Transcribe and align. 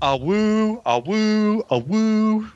A 0.00 0.16
woo, 0.16 0.80
a 0.86 0.98
woo, 1.00 1.64
a 1.70 1.78
woo. 1.78 2.48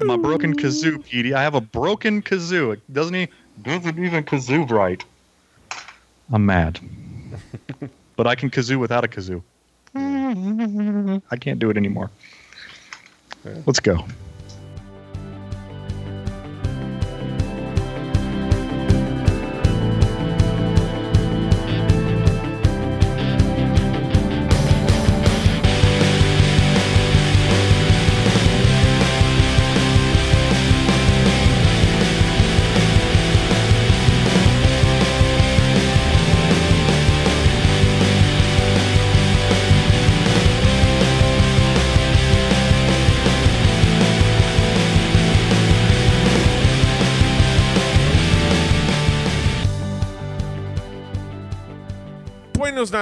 My 0.00 0.16
broken 0.16 0.54
kazoo, 0.56 1.04
Petey. 1.04 1.34
I 1.34 1.42
have 1.42 1.54
a 1.54 1.60
broken 1.60 2.20
kazoo. 2.22 2.72
It 2.72 2.92
doesn't 2.92 3.14
even, 3.14 3.34
doesn't 3.62 3.98
even 3.98 4.24
kazoo 4.24 4.68
right. 4.70 5.04
I'm 6.32 6.46
mad. 6.46 6.80
but 8.16 8.26
I 8.26 8.34
can 8.34 8.50
kazoo 8.50 8.78
without 8.78 9.04
a 9.04 9.08
kazoo. 9.08 9.42
I 9.94 11.36
can't 11.38 11.58
do 11.58 11.70
it 11.70 11.76
anymore. 11.76 12.10
Let's 13.66 13.80
go. 13.80 14.04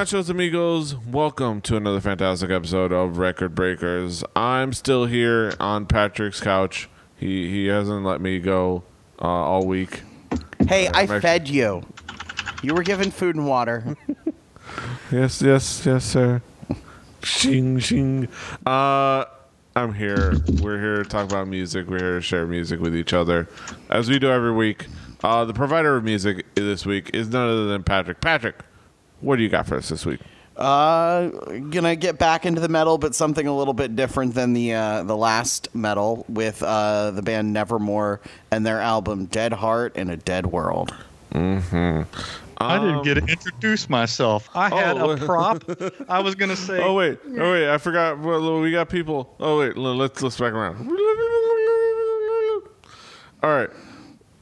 Nachos, 0.06 0.30
amigos. 0.30 0.94
Welcome 0.94 1.60
to 1.62 1.76
another 1.76 2.00
fantastic 2.00 2.48
episode 2.48 2.92
of 2.92 3.18
Record 3.18 3.56
Breakers. 3.56 4.22
I'm 4.36 4.72
still 4.72 5.06
here 5.06 5.52
on 5.58 5.86
Patrick's 5.86 6.40
couch. 6.40 6.88
He 7.16 7.50
he 7.50 7.66
hasn't 7.66 8.04
let 8.04 8.20
me 8.20 8.38
go 8.38 8.84
uh, 9.20 9.24
all 9.24 9.66
week. 9.66 10.02
Hey, 10.68 10.88
I 10.94 11.06
Mac- 11.06 11.22
fed 11.22 11.48
you. 11.48 11.82
You 12.62 12.74
were 12.74 12.84
given 12.84 13.10
food 13.10 13.34
and 13.34 13.46
water. 13.48 13.96
Yes, 15.12 15.40
yes, 15.40 15.86
yes, 15.86 16.04
sir. 16.04 16.42
Shing, 17.22 17.78
shing. 17.78 18.26
Uh, 18.66 19.24
I'm 19.76 19.94
here. 19.94 20.34
We're 20.60 20.80
here 20.80 21.02
to 21.04 21.08
talk 21.08 21.24
about 21.24 21.46
music. 21.46 21.86
We're 21.88 21.98
here 22.00 22.14
to 22.16 22.20
share 22.20 22.46
music 22.46 22.80
with 22.80 22.94
each 22.94 23.12
other, 23.12 23.48
as 23.88 24.10
we 24.10 24.18
do 24.18 24.28
every 24.28 24.52
week. 24.52 24.86
Uh, 25.22 25.44
the 25.44 25.54
provider 25.54 25.96
of 25.96 26.02
music 26.04 26.44
this 26.56 26.84
week 26.84 27.10
is 27.14 27.28
none 27.28 27.48
other 27.48 27.66
than 27.66 27.84
Patrick. 27.84 28.20
Patrick, 28.20 28.56
what 29.20 29.36
do 29.36 29.42
you 29.42 29.48
got 29.48 29.66
for 29.66 29.76
us 29.76 29.88
this 29.88 30.04
week? 30.06 30.20
Uh, 30.56 31.28
gonna 31.70 31.94
get 31.96 32.18
back 32.18 32.46
into 32.46 32.60
the 32.62 32.68
metal, 32.68 32.96
but 32.96 33.14
something 33.14 33.46
a 33.46 33.54
little 33.56 33.74
bit 33.74 33.94
different 33.94 34.34
than 34.34 34.54
the 34.54 34.72
uh, 34.72 35.02
the 35.02 35.16
last 35.16 35.68
metal 35.74 36.24
with 36.30 36.62
uh, 36.62 37.10
the 37.10 37.20
band 37.20 37.52
Nevermore 37.52 38.20
and 38.50 38.64
their 38.64 38.80
album 38.80 39.26
Dead 39.26 39.52
Heart 39.52 39.96
in 39.96 40.08
a 40.08 40.16
Dead 40.16 40.46
World. 40.46 40.94
Hmm. 41.32 42.02
I 42.58 42.78
didn't 42.78 43.02
get 43.02 43.14
to 43.16 43.26
introduce 43.26 43.90
myself. 43.90 44.48
I 44.54 44.70
had 44.70 44.96
Oh. 44.96 45.10
a 45.10 45.16
prop. 45.18 45.62
I 46.08 46.20
was 46.20 46.34
going 46.36 46.48
to 46.48 46.56
say. 46.56 46.80
Oh 46.82 46.94
wait, 46.94 47.18
oh 47.38 47.52
wait, 47.52 47.68
I 47.68 47.76
forgot. 47.76 48.18
Well, 48.18 48.58
we 48.62 48.70
got 48.70 48.88
people. 48.88 49.34
Oh 49.38 49.58
wait, 49.58 49.76
let's 49.76 50.22
let's 50.22 50.38
back 50.38 50.54
around. 50.54 50.88
All 53.42 53.50
right, 53.50 53.68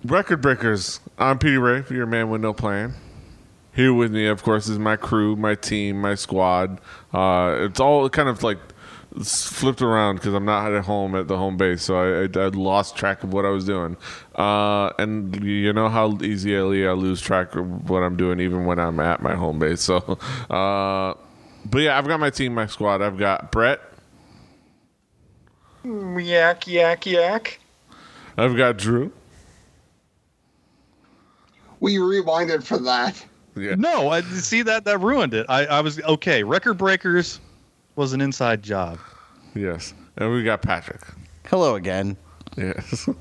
record 0.05 0.41
breakers. 0.41 1.01
I'm 1.19 1.41
Petey 1.41 1.57
Ray, 1.59 1.83
for 1.83 1.95
your 1.95 2.07
man 2.07 2.31
with 2.31 2.41
no 2.41 2.55
plan. 2.55 2.95
Here 3.75 3.93
with 3.93 4.13
me, 4.13 4.27
of 4.27 4.43
course, 4.45 4.69
is 4.69 4.79
my 4.79 4.95
crew, 4.95 5.35
my 5.35 5.57
team, 5.57 6.01
my 6.01 6.15
squad. 6.15 6.81
Uh, 7.13 7.57
it's 7.61 7.81
all 7.81 8.09
kind 8.09 8.29
of 8.29 8.45
like 8.45 8.59
flipped 9.23 9.83
around 9.83 10.17
because 10.17 10.33
I'm 10.33 10.45
not 10.45 10.73
at 10.73 10.85
home 10.85 11.17
at 11.17 11.27
the 11.27 11.37
home 11.37 11.57
base, 11.57 11.83
so 11.83 11.97
I, 11.97 12.23
I, 12.23 12.45
I 12.45 12.49
lost 12.49 12.97
track 12.97 13.25
of 13.25 13.33
what 13.33 13.45
I 13.45 13.49
was 13.49 13.65
doing. 13.65 13.97
Uh, 14.37 14.91
and 14.99 15.43
you 15.45 15.73
know 15.73 15.89
how 15.89 16.19
easily 16.23 16.87
I 16.87 16.93
lose 16.93 17.21
track 17.21 17.57
of 17.57 17.91
what 17.91 18.05
I'm 18.05 18.17
doing, 18.17 18.39
even 18.39 18.65
when 18.65 18.79
I'm 18.79 19.01
at 19.01 19.23
my 19.23 19.35
home 19.35 19.59
base. 19.59 19.81
So, 19.81 19.97
uh, 20.51 21.15
but 21.65 21.79
yeah, 21.79 21.99
I've 21.99 22.07
got 22.07 22.21
my 22.21 22.31
team, 22.31 22.55
my 22.55 22.67
squad. 22.67 23.03
I've 23.03 23.19
got 23.19 23.51
Brett. 23.51 23.81
Yak, 25.85 26.67
yak, 26.67 27.07
yak. 27.07 27.61
I've 28.39 28.57
got 28.57 28.79
Drew. 28.79 29.13
We 31.81 31.97
rewinded 31.97 32.63
for 32.63 32.79
that. 32.79 33.25
Yeah. 33.57 33.75
No, 33.77 34.09
I 34.11 34.23
see 34.23 34.63
that 34.63 34.85
that 34.85 34.99
ruined 35.01 35.35
it. 35.35 35.47
I, 35.49 35.67
I 35.67 35.81
was 35.81 36.01
okay. 36.01 36.43
Record 36.43 36.75
breakers 36.75 37.41
was 37.97 38.13
an 38.13 38.21
inside 38.21 38.63
job. 38.63 38.99
Yes. 39.55 39.95
And 40.17 40.33
we 40.33 40.43
got 40.43 40.63
Patrick. 40.63 41.03
Hello 41.47 41.75
again. 41.77 42.17
Yes. 42.57 43.09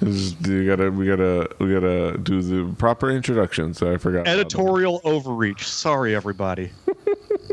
This 0.00 0.34
you 0.40 0.66
gotta, 0.66 0.90
we 0.90 1.06
gotta, 1.06 1.48
we 1.60 1.72
gotta 1.72 2.18
do 2.18 2.42
the 2.42 2.74
proper 2.74 3.10
introduction. 3.10 3.72
So 3.74 3.92
I 3.92 3.96
forgot. 3.98 4.26
Editorial 4.26 5.00
overreach. 5.04 5.66
Sorry, 5.66 6.14
everybody. 6.14 6.70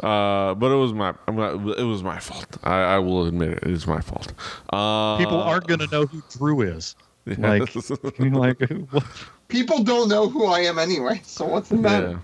Uh, 0.00 0.54
but 0.54 0.72
it 0.72 0.74
was 0.74 0.92
my, 0.92 1.14
I'm 1.28 1.36
not, 1.36 1.78
it 1.78 1.84
was 1.84 2.02
my 2.02 2.18
fault. 2.18 2.56
I, 2.64 2.76
I 2.80 2.98
will 2.98 3.26
admit 3.26 3.50
it. 3.50 3.58
It 3.62 3.70
is 3.70 3.86
my 3.86 4.00
fault. 4.00 4.32
Uh, 4.72 5.16
People 5.18 5.40
aren't 5.40 5.66
going 5.66 5.80
to 5.80 5.86
know 5.86 6.06
who 6.06 6.22
Drew 6.30 6.62
is. 6.62 6.96
Like, 7.26 7.74
yes. 7.74 7.90
like 8.18 8.60
what? 8.90 9.04
People 9.48 9.82
don't 9.82 10.08
know 10.08 10.28
who 10.28 10.46
I 10.46 10.60
am 10.60 10.78
anyway, 10.78 11.20
so 11.24 11.46
what's 11.46 11.68
the 11.68 11.76
matter? 11.76 12.10
yeah. 12.10 12.18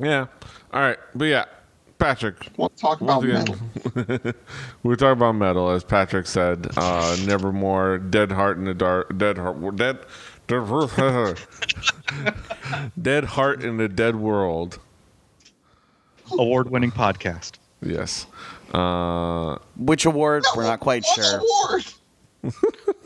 Yeah. 0.00 0.26
All 0.72 0.80
right. 0.80 0.98
But 1.14 1.24
yeah, 1.26 1.44
Patrick. 1.98 2.48
We'll 2.56 2.68
talk 2.70 3.00
about 3.00 3.24
metal? 3.24 3.56
we're 4.82 4.96
talking 4.96 5.18
about 5.18 5.32
metal, 5.32 5.70
as 5.70 5.82
Patrick 5.84 6.26
said. 6.26 6.68
Uh, 6.76 7.16
Nevermore, 7.26 7.98
Dead 7.98 8.30
Heart 8.30 8.58
in 8.58 8.64
the 8.64 8.74
Dark, 8.74 9.16
Dead 9.18 9.36
Heart, 9.36 9.76
Dead, 9.76 9.98
Dead, 10.46 11.38
Dead 13.02 13.24
Heart 13.24 13.64
in 13.64 13.76
the 13.76 13.88
Dead 13.88 14.16
World. 14.16 14.78
Award-winning 16.30 16.92
podcast. 16.92 17.52
Yes. 17.82 18.26
Uh, 18.72 19.56
Which 19.76 20.04
award? 20.04 20.44
We're 20.54 20.64
not 20.64 20.80
quite 20.80 21.04
sure. 21.04 21.38
award? 21.38 21.84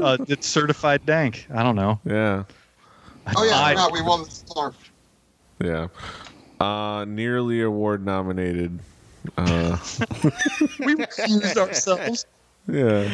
Uh, 0.00 0.16
it's 0.28 0.46
certified 0.48 1.04
dank. 1.06 1.46
I 1.54 1.62
don't 1.62 1.76
know. 1.76 2.00
yeah. 2.04 2.42
Oh 3.36 3.44
yeah, 3.44 3.54
I- 3.60 3.74
I 3.74 3.88
we 3.92 4.02
won 4.02 4.24
the 4.24 4.30
scarf. 4.30 4.74
Yeah. 5.62 5.88
Uh, 6.60 7.04
nearly 7.06 7.62
award 7.62 8.04
nominated. 8.04 8.80
Uh, 9.36 9.76
We 10.80 10.94
refused 10.94 11.56
ourselves. 11.56 12.26
yeah. 12.68 13.04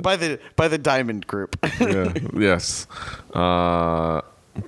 By 0.00 0.14
the 0.16 0.38
by 0.54 0.68
the 0.68 0.78
Diamond 0.78 1.26
Group. 1.26 1.56
yeah. 1.80 2.12
yes. 2.34 2.86
Uh, 3.34 4.20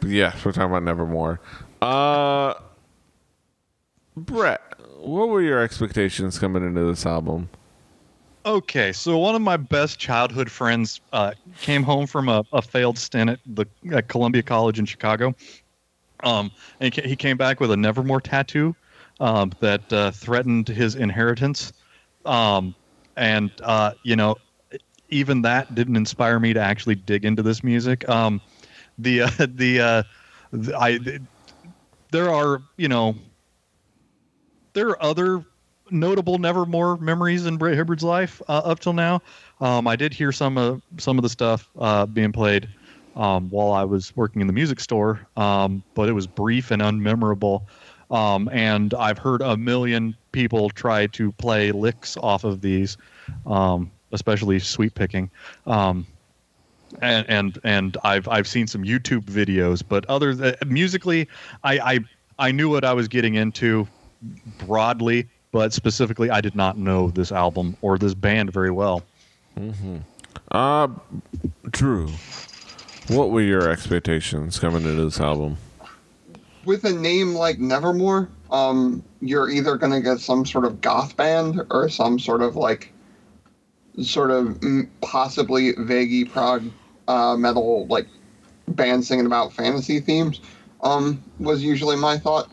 yeah, 0.05 0.35
we're 0.45 0.51
talking 0.53 0.63
about 0.71 0.83
Nevermore. 0.83 1.41
Uh, 1.83 2.55
Brett, 4.17 4.61
what 4.99 5.29
were 5.29 5.43
your 5.43 5.61
expectations 5.63 6.39
coming 6.39 6.65
into 6.65 6.85
this 6.85 7.07
album? 7.07 7.49
Okay, 8.47 8.93
so 8.93 9.17
one 9.17 9.35
of 9.35 9.41
my 9.41 9.57
best 9.57 9.99
childhood 9.99 10.51
friends 10.51 11.01
uh, 11.15 11.33
came 11.63 11.83
home 11.83 12.07
from 12.07 12.29
a, 12.29 12.45
a 12.53 12.61
failed 12.61 12.99
stint 12.99 13.31
at 13.31 13.41
the 13.47 13.67
at 13.91 14.09
Columbia 14.09 14.43
College 14.43 14.79
in 14.79 14.85
Chicago. 14.85 15.35
Um, 16.23 16.51
and 16.81 16.95
he 16.95 17.17
came 17.17 17.39
back 17.39 17.61
with 17.61 17.71
a 17.71 17.77
Nevermore 17.77 18.21
tattoo 18.21 18.77
um, 19.19 19.53
that 19.61 19.91
uh, 19.93 20.11
threatened 20.11 20.69
his 20.69 20.95
inheritance. 20.95 21.73
Um, 22.27 22.75
and 23.17 23.51
uh, 23.63 23.93
you 24.03 24.15
know, 24.15 24.37
even 25.09 25.41
that 25.43 25.75
didn't 25.75 25.97
inspire 25.97 26.39
me 26.39 26.53
to 26.53 26.61
actually 26.61 26.97
dig 26.97 27.25
into 27.25 27.43
this 27.43 27.65
music. 27.65 28.07
Um, 28.11 28.43
the 28.99 29.23
uh, 29.23 29.31
the, 29.39 29.81
uh, 29.81 30.03
the 30.53 30.79
I 30.79 30.99
there 32.11 32.31
are 32.31 32.63
you 32.77 32.89
know 32.89 33.17
there 34.75 34.89
are 34.89 35.03
other 35.03 35.45
notable 35.91 36.39
Nevermore 36.39 36.97
memories 36.99 37.47
in 37.47 37.57
Brett 37.57 37.77
Hibbard's 37.77 38.03
life 38.03 38.41
uh, 38.49 38.63
up 38.65 38.81
till 38.81 38.93
now. 38.93 39.23
Um, 39.61 39.87
I 39.87 39.97
did 39.97 40.13
hear 40.13 40.33
some 40.33 40.59
of 40.59 40.83
some 40.99 41.19
of 41.19 41.23
the 41.23 41.29
stuff 41.29 41.69
uh, 41.79 42.07
being 42.07 42.33
played 42.33 42.69
um, 43.17 43.49
while 43.51 43.73
I 43.73 43.85
was 43.85 44.15
working 44.17 44.41
in 44.41 44.47
the 44.47 44.53
music 44.53 44.81
store, 44.81 45.27
um, 45.37 45.83
but 45.95 46.09
it 46.09 46.13
was 46.13 46.27
brief 46.27 46.71
and 46.71 46.83
unmemorable. 46.83 47.63
Um, 48.11 48.49
and 48.53 48.93
I've 48.95 49.19
heard 49.19 49.41
a 49.41 49.57
million 49.57 50.17
people 50.33 50.71
try 50.71 51.07
to 51.09 51.33
play 51.33 51.73
licks 51.73 52.17
off 52.17 52.45
of 52.45 52.61
these, 52.61 52.97
um, 53.47 53.91
especially 54.13 54.59
sweep 54.59 54.95
picking. 54.95 55.31
Um, 55.67 56.07
and 57.01 57.29
and 57.29 57.59
and 57.65 57.97
I've 58.05 58.29
I've 58.29 58.47
seen 58.47 58.67
some 58.67 58.85
YouTube 58.85 59.25
videos, 59.25 59.83
but 59.87 60.05
other 60.07 60.35
th- 60.35 60.57
musically, 60.67 61.29
I, 61.65 61.79
I 61.79 61.99
I 62.39 62.53
knew 62.53 62.69
what 62.69 62.85
I 62.85 62.93
was 62.93 63.09
getting 63.09 63.35
into 63.35 63.89
broadly, 64.59 65.29
but 65.55 65.73
specifically, 65.73 66.31
I 66.31 66.41
did 66.41 66.57
not 66.57 66.79
know 66.79 67.11
this 67.11 67.31
album 67.31 67.77
or 67.81 67.97
this 67.97 68.13
band 68.13 68.53
very 68.53 68.73
well. 68.73 69.05
Uh, 70.51 70.89
Drew, 71.71 72.09
what 73.07 73.31
were 73.31 73.41
your 73.41 73.71
expectations 73.71 74.59
coming 74.59 74.83
into 74.83 75.05
this 75.05 75.21
album? 75.21 75.57
With 76.65 76.83
a 76.83 76.93
name 76.93 77.35
like 77.35 77.61
Nevermore, 77.61 78.29
um, 78.51 79.05
you're 79.21 79.49
either 79.49 79.77
going 79.77 79.93
to 79.93 80.01
get 80.01 80.19
some 80.19 80.45
sort 80.45 80.65
of 80.65 80.81
goth 80.81 81.17
band 81.17 81.63
or 81.71 81.89
some 81.89 82.19
sort 82.19 82.43
of 82.43 82.57
like, 82.57 82.93
sort 84.03 84.33
of 84.33 84.59
mm, 84.59 84.89
possibly 85.03 85.73
vaguey 85.75 86.29
prog 86.29 86.69
uh, 87.07 87.37
metal 87.37 87.87
like 87.87 88.09
band 88.67 89.05
singing 89.05 89.27
about 89.27 89.53
fantasy 89.53 90.01
themes. 90.01 90.41
Um, 90.83 91.23
was 91.39 91.63
usually 91.63 91.95
my 91.95 92.19
thought. 92.19 92.51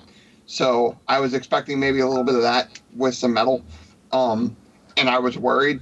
So 0.52 1.00
I 1.08 1.22
was 1.22 1.34
expecting 1.34 1.80
maybe 1.80 2.02
a 2.02 2.08
little 2.08 2.26
bit 2.26 2.36
of 2.36 2.42
that 2.42 2.82
with 2.94 3.16
some 3.16 3.34
metal. 3.34 3.64
Um, 4.12 4.58
and 4.98 5.10
I 5.10 5.18
was 5.18 5.38
worried 5.38 5.80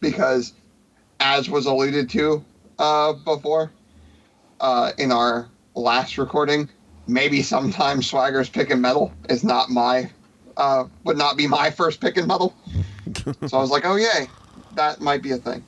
because, 0.00 0.54
as 1.20 1.48
was 1.48 1.66
alluded 1.66 2.10
to 2.10 2.44
uh, 2.80 3.12
before 3.12 3.70
uh, 4.60 4.90
in 4.98 5.12
our 5.12 5.48
last 5.76 6.18
recording, 6.18 6.68
maybe 7.06 7.44
sometimes 7.44 8.10
Swagger's 8.10 8.48
pick 8.48 8.70
and 8.70 8.82
metal 8.82 9.12
is 9.28 9.44
not 9.44 9.70
my 9.70 10.10
uh, 10.56 10.86
would 11.04 11.16
not 11.16 11.36
be 11.36 11.46
my 11.46 11.70
first 11.70 12.00
pick 12.00 12.16
and 12.16 12.26
metal. 12.26 12.56
so 13.46 13.56
I 13.56 13.60
was 13.60 13.70
like, 13.70 13.84
oh 13.86 13.94
yay, 13.94 14.26
that 14.74 15.00
might 15.00 15.22
be 15.22 15.30
a 15.30 15.36
thing. 15.36 15.62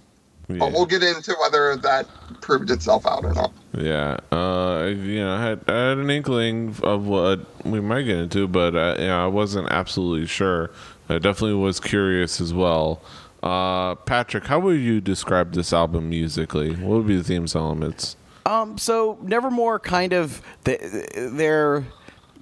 Yeah. 0.48 0.58
But 0.58 0.72
we'll 0.72 0.86
get 0.86 1.02
into 1.02 1.34
whether 1.40 1.76
that 1.76 2.06
proved 2.40 2.70
itself 2.70 3.06
out 3.06 3.24
or 3.24 3.34
not. 3.34 3.52
Yeah, 3.76 4.16
uh, 4.32 4.86
you 4.86 5.20
know, 5.20 5.34
I 5.34 5.42
had, 5.42 5.60
I 5.68 5.72
had 5.90 5.98
an 5.98 6.10
inkling 6.10 6.74
of 6.82 7.06
what 7.06 7.40
we 7.66 7.80
might 7.80 8.02
get 8.02 8.16
into, 8.16 8.48
but 8.48 8.74
uh, 8.74 8.96
you 8.98 9.06
know, 9.06 9.24
I 9.24 9.26
wasn't 9.26 9.68
absolutely 9.70 10.26
sure. 10.26 10.70
I 11.10 11.18
definitely 11.18 11.54
was 11.54 11.80
curious 11.80 12.40
as 12.40 12.54
well. 12.54 13.02
Uh, 13.42 13.94
Patrick, 13.94 14.44
how 14.46 14.58
would 14.60 14.80
you 14.80 15.00
describe 15.00 15.52
this 15.52 15.72
album 15.72 16.08
musically? 16.08 16.70
What 16.74 16.98
would 16.98 17.06
be 17.06 17.16
the 17.16 17.24
themes 17.24 17.54
elements? 17.54 18.16
Um, 18.46 18.78
so 18.78 19.18
Nevermore 19.22 19.78
kind 19.78 20.14
of 20.14 20.40
they, 20.64 20.78
they're 21.14 21.84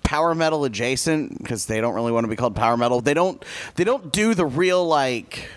power 0.05 0.37
metal 0.37 0.64
adjacent 0.64 1.37
because 1.38 1.67
they 1.67 1.81
don't 1.81 1.94
really 1.94 2.12
want 2.12 2.25
to 2.25 2.29
be 2.29 2.37
called 2.37 2.55
power 2.55 2.76
metal. 2.76 3.00
They 3.00 3.14
don't 3.14 3.44
they 3.75 3.82
don't 3.82 4.12
do 4.12 4.35
the 4.35 4.47
real 4.47 4.87
like 4.87 5.49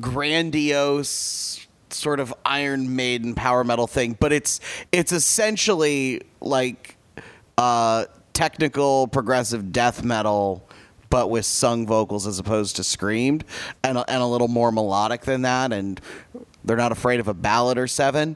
grandiose 0.00 1.66
sort 1.90 2.20
of 2.20 2.32
Iron 2.44 2.94
Maiden 2.96 3.34
power 3.34 3.64
metal 3.64 3.86
thing, 3.86 4.16
but 4.18 4.32
it's 4.32 4.60
it's 4.90 5.12
essentially 5.12 6.22
like 6.40 6.96
uh, 7.58 8.06
technical 8.32 9.06
progressive 9.08 9.72
death 9.72 10.04
metal. 10.04 10.68
But 11.10 11.28
with 11.28 11.44
sung 11.44 11.86
vocals 11.86 12.26
as 12.26 12.38
opposed 12.38 12.76
to 12.76 12.84
screamed, 12.84 13.44
and 13.84 13.98
a, 13.98 14.10
and 14.10 14.22
a 14.22 14.26
little 14.26 14.48
more 14.48 14.72
melodic 14.72 15.20
than 15.20 15.42
that, 15.42 15.70
and 15.70 16.00
they're 16.64 16.78
not 16.78 16.90
afraid 16.90 17.20
of 17.20 17.28
a 17.28 17.34
ballad 17.34 17.76
or 17.76 17.86
seven. 17.86 18.34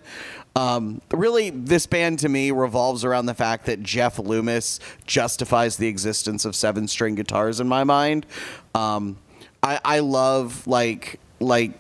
Um, 0.57 1.01
really, 1.11 1.49
this 1.49 1.87
band 1.87 2.19
to 2.19 2.29
me 2.29 2.51
revolves 2.51 3.03
around 3.03 3.27
the 3.27 3.35
fact 3.35 3.65
that 3.67 3.83
Jeff 3.83 4.19
Loomis 4.19 4.81
justifies 5.07 5.79
the 5.79 5.87
existence 5.87 6.45
of 6.45 6.55
seven 6.55 6.87
string 6.87 7.15
guitars 7.15 7.61
in 7.61 7.69
my 7.69 7.85
mind. 7.85 8.27
Um, 8.75 9.17
I, 9.63 9.81
I 9.83 9.99
love 10.01 10.67
like 10.67 11.19
like 11.41 11.73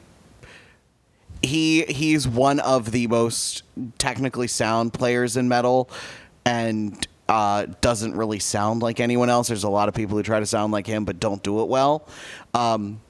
he 1.42 1.82
he's 1.84 2.26
one 2.26 2.60
of 2.60 2.90
the 2.90 3.06
most 3.06 3.62
technically 3.98 4.48
sound 4.48 4.92
players 4.92 5.36
in 5.36 5.48
metal, 5.48 5.90
and 6.44 7.06
uh, 7.28 7.66
doesn't 7.80 8.14
really 8.14 8.38
sound 8.38 8.82
like 8.82 9.00
anyone 9.00 9.30
else. 9.30 9.48
There's 9.48 9.64
a 9.64 9.68
lot 9.68 9.88
of 9.88 9.94
people 9.94 10.16
who 10.16 10.22
try 10.22 10.40
to 10.40 10.46
sound 10.46 10.72
like 10.72 10.86
him 10.86 11.04
but 11.04 11.20
don't 11.20 11.42
do 11.42 11.60
it 11.62 11.68
well. 11.68 12.08
Um, 12.54 13.00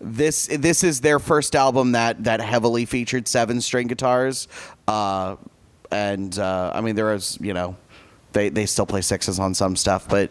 this 0.00 0.46
this 0.46 0.82
is 0.82 1.00
their 1.00 1.18
first 1.18 1.54
album 1.54 1.92
that 1.92 2.24
that 2.24 2.40
heavily 2.40 2.86
featured 2.86 3.28
seven 3.28 3.60
string 3.60 3.86
guitars, 3.86 4.48
uh, 4.88 5.36
and 5.90 6.38
uh, 6.38 6.72
I 6.74 6.80
mean 6.80 6.94
there 6.94 7.12
is 7.12 7.38
you 7.40 7.52
know 7.52 7.76
they 8.32 8.48
they 8.48 8.66
still 8.66 8.86
play 8.86 9.02
sixes 9.02 9.38
on 9.38 9.54
some 9.54 9.76
stuff, 9.76 10.08
but 10.08 10.30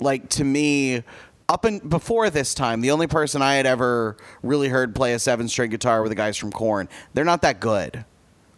like 0.00 0.28
to 0.30 0.44
me. 0.44 1.02
Up 1.48 1.64
and 1.64 1.88
before 1.88 2.28
this 2.28 2.52
time, 2.52 2.82
the 2.82 2.90
only 2.90 3.06
person 3.06 3.40
I 3.40 3.54
had 3.54 3.64
ever 3.64 4.16
really 4.42 4.68
heard 4.68 4.94
play 4.94 5.14
a 5.14 5.18
seven 5.18 5.48
string 5.48 5.70
guitar 5.70 6.02
were 6.02 6.08
the 6.08 6.14
guys 6.14 6.36
from 6.36 6.52
Korn. 6.52 6.88
They're 7.14 7.24
not 7.24 7.42
that 7.42 7.58
good. 7.58 8.04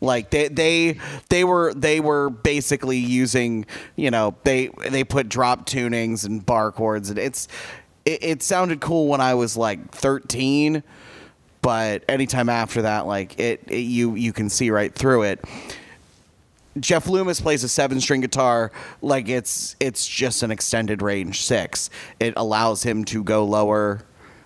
Like 0.01 0.31
they 0.31 0.49
they 0.49 0.99
they 1.29 1.45
were 1.45 1.75
they 1.75 2.01
were 2.01 2.31
basically 2.31 2.97
using 2.97 3.67
you 3.97 4.11
know 4.11 4.35
they 4.45 4.71
they 4.89 5.05
put 5.05 5.29
drop 5.29 5.67
tunings 5.67 6.25
and 6.25 6.45
bar 6.45 6.73
chords 6.73 7.11
and 7.11 7.19
it's 7.19 7.49
it, 8.05 8.25
it 8.25 8.43
sounded 8.43 8.81
cool 8.81 9.09
when 9.09 9.21
I 9.21 9.35
was 9.35 9.57
like 9.57 9.91
13, 9.93 10.83
but 11.63 12.05
anytime 12.09 12.49
after 12.49 12.83
that, 12.83 13.07
like 13.07 13.39
it, 13.39 13.63
it 13.69 13.77
you 13.77 14.15
you 14.15 14.33
can 14.33 14.49
see 14.49 14.71
right 14.71 14.95
through 14.95 15.25
it. 15.25 15.45
Jeff 16.79 17.09
Loomis 17.09 17.41
plays 17.41 17.65
a 17.65 17.69
seven 17.69 18.01
string 18.01 18.21
guitar 18.21 18.71
like 19.03 19.29
it's 19.29 19.75
it's 19.81 20.07
just 20.07 20.43
an 20.43 20.51
extended 20.51 21.03
range 21.03 21.43
six. 21.43 21.91
It 22.21 22.35
allows 22.37 22.83
him 22.83 23.05
to 23.07 23.25
go 23.25 23.45
lower 23.45 24.03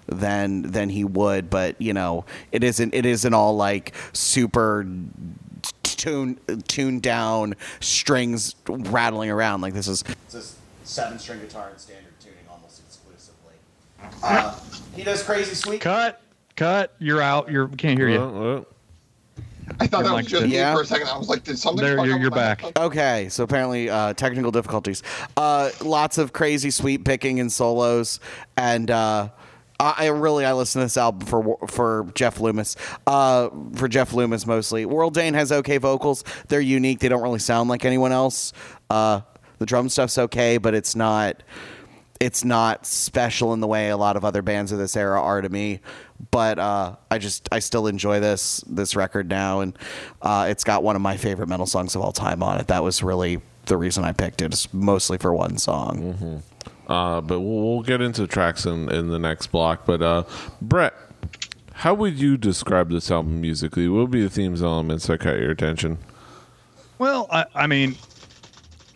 than 0.07 0.63
than 0.63 0.89
he 0.89 1.05
would, 1.05 1.51
but 1.51 1.81
you 1.81 1.93
know, 1.93 2.25
it 2.51 2.65
isn't 2.65 2.95
it 2.95 3.05
isn't 3.05 3.35
all 3.35 3.57
like 3.57 3.95
super 4.13 4.87
tune 5.83 6.39
tuned 6.67 7.03
down 7.03 7.55
strings 7.81 8.55
rattling 8.69 9.31
around 9.31 9.61
like 9.61 9.75
this 9.75 9.89
is 9.89 10.03
it's 10.27 10.35
a 10.35 10.87
seven 10.87 11.19
string 11.19 11.41
guitar 11.41 11.71
in 11.71 11.79
standard 11.79 12.13
tuning 12.21 12.39
almost 12.51 12.81
exclusively. 12.87 13.55
Uh, 14.23 14.59
he 14.95 15.03
does 15.03 15.23
crazy 15.23 15.55
sweet 15.55 15.81
Cut, 15.81 16.21
cut. 16.57 16.95
You're 16.99 17.23
out. 17.23 17.51
You're 17.51 17.69
can't 17.69 17.99
hear 17.99 18.09
you. 18.09 18.19
Well, 18.19 18.33
well, 18.33 18.67
I 19.81 19.87
thought 19.87 19.99
Your 20.01 20.09
that 20.09 20.15
was 20.15 20.23
mic's 20.23 20.31
just 20.31 20.43
dead. 20.43 20.51
me 20.51 20.57
Yeah. 20.57 20.75
for 20.75 20.83
a 20.83 20.87
second. 20.87 21.09
I 21.09 21.17
was 21.19 21.29
like, 21.29 21.45
did 21.45 21.59
something? 21.59 21.85
There, 21.85 22.05
you're, 22.07 22.19
you're 22.19 22.31
my 22.31 22.37
back. 22.37 22.61
headphones? 22.63 22.87
Okay, 22.87 23.29
so 23.31 23.45
apparently 23.45 23.89
uh, 23.91 24.15
technical 24.15 24.51
difficulties. 24.51 25.03
Uh, 25.37 25.71
lots 25.83 26.19
of 26.19 26.33
crazy 26.33 26.71
sweep 26.71 27.05
picking 27.05 27.41
and 27.41 27.51
solos, 27.53 28.21
and 28.57 28.91
uh, 28.91 29.29
I, 29.81 29.95
I 29.99 30.07
really 30.09 30.45
I 30.45 30.53
listen 30.53 30.81
to 30.81 30.85
this 30.87 30.97
album 30.97 31.27
for 31.27 31.57
for 31.69 32.07
Jeff 32.15 32.41
Loomis. 32.41 32.77
Uh, 33.07 33.51
for 33.75 33.89
Jeff 33.89 34.13
Loomis 34.13 34.47
mostly. 34.47 34.85
Warrel 34.87 35.11
Dane 35.11 35.35
has 35.35 35.51
okay 35.53 35.79
vocals. 35.79 36.25
They're 36.49 36.61
unique. 36.61 37.01
They 37.01 37.09
don't 37.09 37.23
really 37.23 37.39
sound 37.39 37.69
like 37.69 37.85
anyone 37.85 38.13
else. 38.13 38.53
Uh, 38.91 39.21
the 39.59 39.67
drum 39.67 39.89
stuff's 39.89 40.19
okay, 40.19 40.59
but 40.59 40.75
it's 40.75 40.95
not 40.97 41.43
it's 42.21 42.45
not 42.45 42.87
special 42.87 43.53
in 43.53 43.61
the 43.61 43.67
way 43.67 43.89
a 43.91 43.97
lot 43.97 44.17
of 44.17 44.25
other 44.25 44.41
bands 44.41 44.71
of 44.73 44.79
this 44.79 44.97
era 44.97 45.21
are 45.21 45.41
to 45.41 45.49
me. 45.49 45.81
But 46.31 46.59
uh, 46.59 46.97
I 47.11 47.19
just 47.19 47.49
I 47.53 47.59
still 47.59 47.87
enjoy 47.87 48.21
this 48.21 48.63
this 48.67 48.95
record 48.97 49.29
now, 49.29 49.61
and 49.61 49.77
uh, 50.23 50.47
it's 50.49 50.65
got 50.65 50.83
one 50.83 50.97
of 50.97 51.03
my 51.03 51.17
favorite 51.17 51.49
metal 51.49 51.67
songs 51.67 51.95
of 51.95 52.03
all 52.03 52.13
time 52.13 52.43
on 52.43 52.61
it. 52.61 52.69
That 52.69 52.83
was 52.83 53.03
really 53.03 53.41
the 53.67 53.77
reason 53.77 54.05
I 54.05 54.13
picked 54.13 54.43
it. 54.43 54.53
It's 54.53 54.73
mostly 54.73 55.19
for 55.19 55.35
one 55.35 55.59
song. 55.59 56.43
uh, 56.87 57.21
but 57.21 57.41
we'll, 57.41 57.63
we'll 57.63 57.83
get 57.83 58.01
into 58.01 58.23
the 58.23 58.27
tracks 58.29 58.67
in, 58.67 58.91
in 58.91 59.09
the 59.09 59.19
next 59.19 59.49
block. 59.49 59.87
But 59.87 60.03
uh, 60.03 60.25
Brett, 60.61 60.95
how 61.73 61.95
would 61.95 62.19
you 62.19 62.37
describe 62.37 62.91
this 62.91 63.11
album 63.11 63.41
musically? 63.41 63.89
What 63.89 64.03
would 64.03 64.11
be 64.11 64.23
the 64.23 64.31
themes 64.31 64.63
elements 64.63 65.07
that 65.07 65.21
caught 65.21 65.39
your 65.39 65.51
attention? 65.51 65.99
Well, 66.99 67.27
I, 67.31 67.47
I 67.55 67.67
mean, 67.67 67.97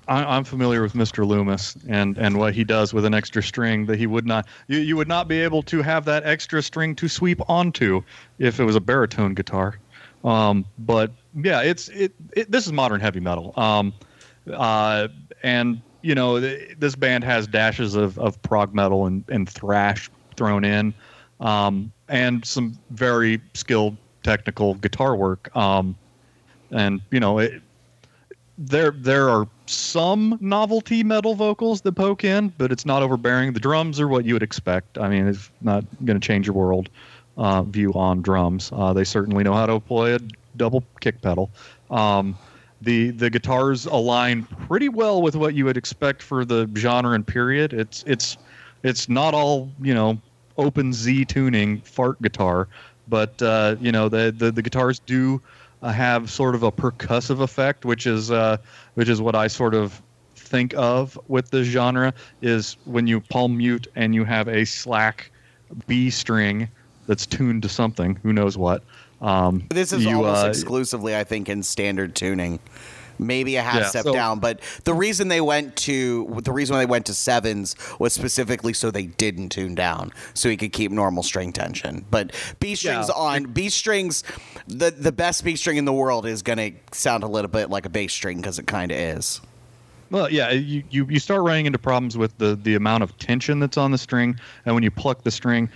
I, 0.09 0.37
I'm 0.37 0.45
familiar 0.45 0.83
with 0.83 0.95
Mr. 0.95 1.27
Loomis 1.27 1.77
and, 1.87 2.17
and 2.17 2.38
what 2.38 2.55
he 2.55 2.65
does 2.65 2.95
with 2.95 3.05
an 3.05 3.15
extra 3.15 3.43
string 3.43 3.87
that 3.87 3.99
he 3.99 4.07
would 4.07 4.27
not 4.27 4.47
you, 4.67 4.79
you 4.79 4.97
would 4.97 5.09
not 5.09 5.29
be 5.29 5.41
able 5.41 5.62
to 5.65 5.83
have 5.83 6.05
that 6.07 6.25
extra 6.25 6.62
string 6.62 6.97
to 6.97 7.09
sweep 7.09 7.41
onto 7.49 8.03
if 8.38 8.59
it 8.59 8.65
was 8.65 8.75
a 8.75 8.81
baritone 8.81 9.35
guitar. 9.35 9.79
Um, 10.25 10.65
but 10.79 11.12
yeah, 11.37 11.62
it's 11.62 11.88
it, 11.91 12.12
it 12.33 12.50
this 12.50 12.67
is 12.67 12.73
modern 12.73 13.00
heavy 13.00 13.21
metal. 13.21 13.53
Um, 13.57 13.93
uh, 14.53 15.09
and 15.43 15.81
you 16.03 16.15
know 16.15 16.41
th- 16.41 16.77
this 16.79 16.97
band 16.97 17.23
has 17.25 17.47
dashes 17.47 17.95
of, 17.95 18.19
of 18.19 18.41
prog 18.43 18.75
metal 18.75 19.07
and, 19.07 19.25
and 19.29 19.49
thrash 19.49 20.11
thrown 20.37 20.65
in, 20.65 20.95
um, 21.41 21.93
and 22.09 22.45
some 22.45 22.79
very 22.91 23.41
skilled 23.55 23.97
technical 24.23 24.75
guitar 24.75 25.15
work. 25.17 25.55
Um, 25.55 25.97
and 26.71 27.00
you 27.11 27.21
know 27.21 27.38
it, 27.38 27.62
there 28.57 28.91
there 28.91 29.29
are 29.29 29.47
some 29.71 30.39
novelty 30.41 31.03
metal 31.03 31.35
vocals 31.35 31.81
that 31.83 31.93
poke 31.93 32.25
in, 32.25 32.53
but 32.59 32.73
it's 32.73 32.87
not 32.87 33.03
overbearing. 33.03 33.53
The 33.53 33.61
drums 33.61 34.01
are 34.01 34.09
what 34.09 34.25
you 34.25 34.35
would 34.35 34.43
expect. 34.43 34.99
I 34.99 35.09
mean, 35.09 35.27
it's 35.27 35.51
not 35.61 35.85
going 36.05 36.19
to 36.19 36.27
change 36.27 36.47
your 36.47 36.55
world 36.55 36.89
uh, 37.37 37.63
view 37.63 37.93
on 37.95 38.23
drums. 38.23 38.71
Uh, 38.73 38.93
they 38.93 39.05
certainly 39.05 39.45
know 39.45 39.55
how 39.55 39.67
to 39.67 39.81
play 39.81 40.15
a 40.15 40.21
double 40.57 40.85
kick 41.01 41.21
pedal. 41.23 41.51
Um, 41.91 42.37
the 42.83 43.11
the 43.11 43.31
guitars 43.31 43.87
align 43.87 44.45
pretty 44.45 44.89
well 44.89 45.21
with 45.23 45.35
what 45.35 45.55
you 45.55 45.65
would 45.65 45.77
expect 45.77 46.23
for 46.23 46.45
the 46.45 46.71
genre 46.77 47.13
and 47.13 47.27
period. 47.27 47.73
It's 47.73 48.05
it's 48.07 48.37
it's 48.83 49.09
not 49.09 49.35
all 49.35 49.71
you 49.81 49.95
know 49.95 50.19
open 50.57 50.93
Z 50.93 51.25
tuning 51.25 51.81
fart 51.81 52.21
guitar, 52.23 52.69
but 53.09 53.41
uh, 53.43 53.77
you 53.81 53.91
know 53.91 54.09
the, 54.09 54.35
the 54.37 54.51
the 54.51 54.63
guitars 54.63 55.01
do 55.01 55.41
uh, 55.82 55.92
have 55.92 56.30
sort 56.30 56.54
of 56.54 56.62
a 56.62 56.73
percussive 56.73 57.40
effect, 57.40 57.85
which 57.85 58.06
is 58.06 58.30
uh, 58.30 58.58
which 58.94 59.08
is 59.08 59.20
what 59.20 59.35
I 59.35 59.47
sort 59.47 59.75
of 59.75 60.00
think 60.35 60.75
of 60.76 61.18
with 61.28 61.50
the 61.50 61.62
genre 61.62 62.14
is 62.40 62.76
when 62.85 63.06
you 63.06 63.20
palm 63.20 63.58
mute 63.58 63.87
and 63.94 64.14
you 64.14 64.25
have 64.25 64.49
a 64.49 64.64
slack 64.64 65.30
B 65.87 66.11
string 66.11 66.68
that's 67.06 67.26
tuned 67.26 67.62
to 67.62 67.68
something, 67.68 68.18
who 68.23 68.32
knows 68.32 68.56
what. 68.56 68.82
Um, 69.20 69.66
This 69.70 69.92
is 69.92 70.04
you, 70.04 70.16
almost 70.16 70.44
uh, 70.44 70.49
exclusively, 70.49 71.16
I 71.16 71.25
think, 71.25 71.49
in 71.49 71.62
standard 71.62 72.14
tuning. 72.14 72.61
Maybe 73.19 73.57
a 73.57 73.63
half 73.63 73.75
Yeah, 73.81 73.89
step 73.89 74.05
so- 74.05 74.13
down. 74.13 74.39
But 74.39 74.61
the 74.85 74.95
reason 74.95 75.29
they 75.29 75.41
went 75.41 75.77
to 75.77 76.41
the 76.43 76.53
reason 76.53 76.75
why 76.75 76.81
they 76.81 76.87
went 76.87 77.07
to 77.07 77.15
sevens 77.15 77.75
was 77.99 78.13
specifically 78.13 78.73
so 78.73 78.91
they 78.91 79.07
didn't 79.07 79.51
tune 79.51 79.75
down, 79.75 80.13
so 80.35 80.49
he 80.49 80.57
could 80.57 80.73
keep 80.73 80.91
normal 80.93 81.23
string 81.23 81.53
tension. 81.53 82.05
But 82.11 82.33
B 82.61 82.75
strings 82.75 83.09
Yeah. 83.09 83.15
on 83.15 83.45
B 83.45 83.69
strings, 83.69 84.25
the 84.67 84.91
the 84.91 85.13
best 85.13 85.45
B 85.45 85.57
string 85.57 85.77
in 85.77 85.85
the 85.85 85.93
world 85.93 86.27
is 86.27 86.43
gonna 86.43 86.71
sound 86.93 87.23
a 87.25 87.29
little 87.29 87.51
bit 87.51 87.71
like 87.71 87.87
a 87.87 87.91
bass 87.91 88.13
string 88.13 88.39
because 88.39 88.59
it 88.59 88.67
kind 88.67 88.91
of 88.93 88.99
is. 88.99 89.41
Well, 90.11 90.31
yeah, 90.31 90.50
you, 90.50 90.83
you, 90.91 91.07
you 91.07 91.19
start 91.19 91.43
running 91.43 91.67
into 91.67 91.79
problems 91.79 92.17
with 92.17 92.37
the, 92.38 92.57
the 92.57 92.75
amount 92.75 93.03
of 93.03 93.17
tension 93.19 93.61
that's 93.61 93.77
on 93.77 93.91
the 93.91 93.99
string, 93.99 94.38
and 94.65 94.75
when 94.75 94.83
you 94.83 94.91
pluck 94.91 95.23
the 95.23 95.31
string, 95.31 95.69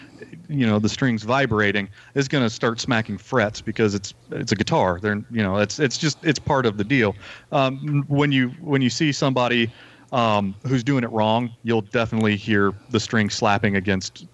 you 0.49 0.67
know 0.67 0.79
the 0.79 0.89
string's 0.89 1.23
vibrating 1.23 1.89
is 2.15 2.29
going 2.29 2.45
to 2.45 2.51
start 2.51 2.81
smacking 2.81 3.19
frets 3.19 3.61
because 3.61 3.95
it's 3.95 4.15
it's 4.31 4.53
a 4.53 4.55
guitar. 4.55 4.99
They're 5.01 5.23
you 5.31 5.43
know 5.43 5.57
it's 5.59 5.79
it's 5.79 5.99
just 5.99 6.19
it's 6.25 6.39
part 6.39 6.67
of 6.67 6.77
the 6.77 6.85
deal. 6.85 7.15
Um, 7.53 8.05
when 8.09 8.33
you 8.33 8.49
when 8.61 8.83
you 8.83 8.91
see 8.91 9.13
somebody 9.13 9.71
um, 10.13 10.55
who's 10.67 10.85
doing 10.85 11.05
it 11.05 11.11
wrong, 11.11 11.51
you'll 11.63 11.83
definitely 11.83 12.37
hear 12.37 12.73
the 12.91 13.01
string 13.01 13.31
slapping 13.31 13.77
against 13.77 14.27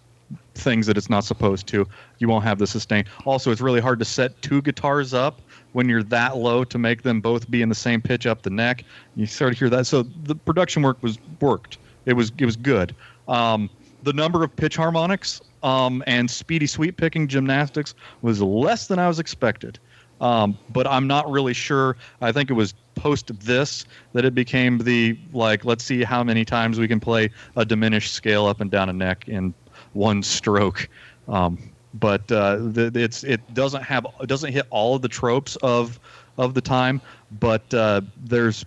things 0.54 0.86
that 0.86 0.96
it's 0.96 1.08
not 1.08 1.24
supposed 1.24 1.66
to. 1.68 1.86
You 2.18 2.28
won't 2.28 2.44
have 2.44 2.58
the 2.58 2.66
sustain. 2.66 3.04
Also, 3.24 3.50
it's 3.50 3.60
really 3.60 3.80
hard 3.80 3.98
to 4.00 4.04
set 4.04 4.40
two 4.42 4.60
guitars 4.60 5.14
up 5.14 5.40
when 5.72 5.88
you're 5.88 6.02
that 6.04 6.36
low 6.36 6.64
to 6.64 6.78
make 6.78 7.02
them 7.02 7.20
both 7.20 7.50
be 7.50 7.62
in 7.62 7.68
the 7.68 7.74
same 7.74 8.00
pitch 8.00 8.26
up 8.26 8.42
the 8.42 8.50
neck. 8.50 8.84
You 9.16 9.26
start 9.26 9.52
to 9.52 9.58
hear 9.58 9.70
that. 9.70 9.86
So 9.86 10.02
the 10.02 10.34
production 10.34 10.82
work 10.82 11.02
was 11.02 11.18
worked. 11.40 11.78
It 12.06 12.14
was 12.14 12.32
it 12.38 12.44
was 12.44 12.56
good. 12.56 12.94
Um, 13.26 13.68
the 14.02 14.12
number 14.12 14.42
of 14.44 14.54
pitch 14.54 14.76
harmonics 14.76 15.40
um, 15.62 16.02
and 16.06 16.30
speedy 16.30 16.66
sweep 16.66 16.96
picking 16.96 17.28
gymnastics 17.28 17.94
was 18.22 18.40
less 18.40 18.86
than 18.86 18.98
I 18.98 19.08
was 19.08 19.18
expected. 19.18 19.78
Um, 20.20 20.58
but 20.70 20.86
I'm 20.86 21.06
not 21.06 21.30
really 21.30 21.52
sure. 21.52 21.96
I 22.20 22.32
think 22.32 22.50
it 22.50 22.54
was 22.54 22.74
post 22.94 23.30
this 23.40 23.84
that 24.12 24.24
it 24.24 24.34
became 24.34 24.78
the 24.78 25.18
like, 25.32 25.64
let's 25.64 25.84
see 25.84 26.02
how 26.02 26.24
many 26.24 26.44
times 26.44 26.78
we 26.78 26.88
can 26.88 26.98
play 26.98 27.30
a 27.56 27.64
diminished 27.64 28.12
scale 28.12 28.46
up 28.46 28.60
and 28.60 28.70
down 28.70 28.88
a 28.88 28.92
neck 28.92 29.28
in 29.28 29.54
one 29.92 30.22
stroke. 30.22 30.88
Um, 31.28 31.58
but 31.98 32.30
uh, 32.30 32.56
the, 32.56 32.90
it's 32.94 33.24
it 33.24 33.54
doesn't 33.54 33.82
have 33.82 34.06
it 34.20 34.26
doesn't 34.26 34.52
hit 34.52 34.66
all 34.70 34.96
of 34.96 35.02
the 35.02 35.08
tropes 35.08 35.56
of 35.56 35.98
of 36.36 36.54
the 36.54 36.60
time, 36.60 37.00
but 37.40 37.72
uh, 37.74 38.00
there's 38.16 38.64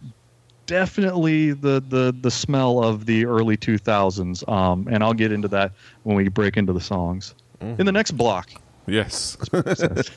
definitely 0.66 1.52
the, 1.52 1.84
the 1.90 2.16
the 2.22 2.32
smell 2.32 2.84
of 2.84 3.06
the 3.06 3.26
early 3.26 3.58
2000s, 3.58 4.48
um, 4.50 4.88
and 4.90 5.04
I'll 5.04 5.14
get 5.14 5.32
into 5.32 5.48
that 5.50 5.72
when 6.04 6.16
we 6.16 6.28
break 6.30 6.58
into 6.58 6.74
the 6.74 6.82
songs 6.82 7.34
in 7.62 7.86
the 7.86 7.92
next 7.92 8.12
block. 8.12 8.50
Yes. 8.88 9.38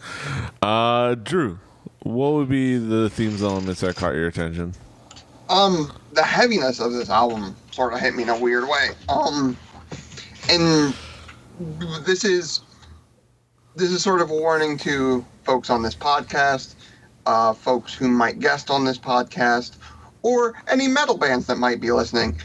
uh, 0.63 1.15
Drew, 1.17 1.59
what 2.03 2.33
would 2.33 2.49
be 2.49 2.79
the 2.79 3.11
themes 3.11 3.43
elements 3.43 3.81
that 3.83 3.97
caught 3.97 4.15
your 4.15 4.29
attention? 4.29 4.73
Um, 5.49 5.93
the 6.13 6.23
heaviness 6.23 6.81
of 6.81 6.93
this 6.93 7.11
album 7.11 7.55
sort 7.71 7.93
of 7.93 8.01
hit 8.01 8.15
me 8.15 8.23
in 8.23 8.31
a 8.31 8.39
weird 8.39 8.67
way. 8.67 8.91
Um, 9.09 9.57
and 10.51 10.95
this 12.05 12.25
is 12.25 12.61
this 13.77 13.91
is 13.91 14.03
sort 14.03 14.21
of 14.21 14.31
a 14.31 14.35
warning 14.35 14.77
to 14.79 15.25
folks 15.43 15.71
on 15.71 15.83
this 15.83 15.95
podcast, 15.95 16.75
uh, 17.27 17.53
folks 17.53 17.93
who 17.93 18.09
might 18.09 18.39
guest 18.39 18.71
on 18.71 18.85
this 18.85 18.99
podcast, 18.99 19.77
or 20.23 20.55
any 20.69 20.87
metal 20.87 21.17
bands 21.17 21.47
that 21.47 21.57
might 21.57 21.81
be 21.81 21.91
listening. 21.91 22.39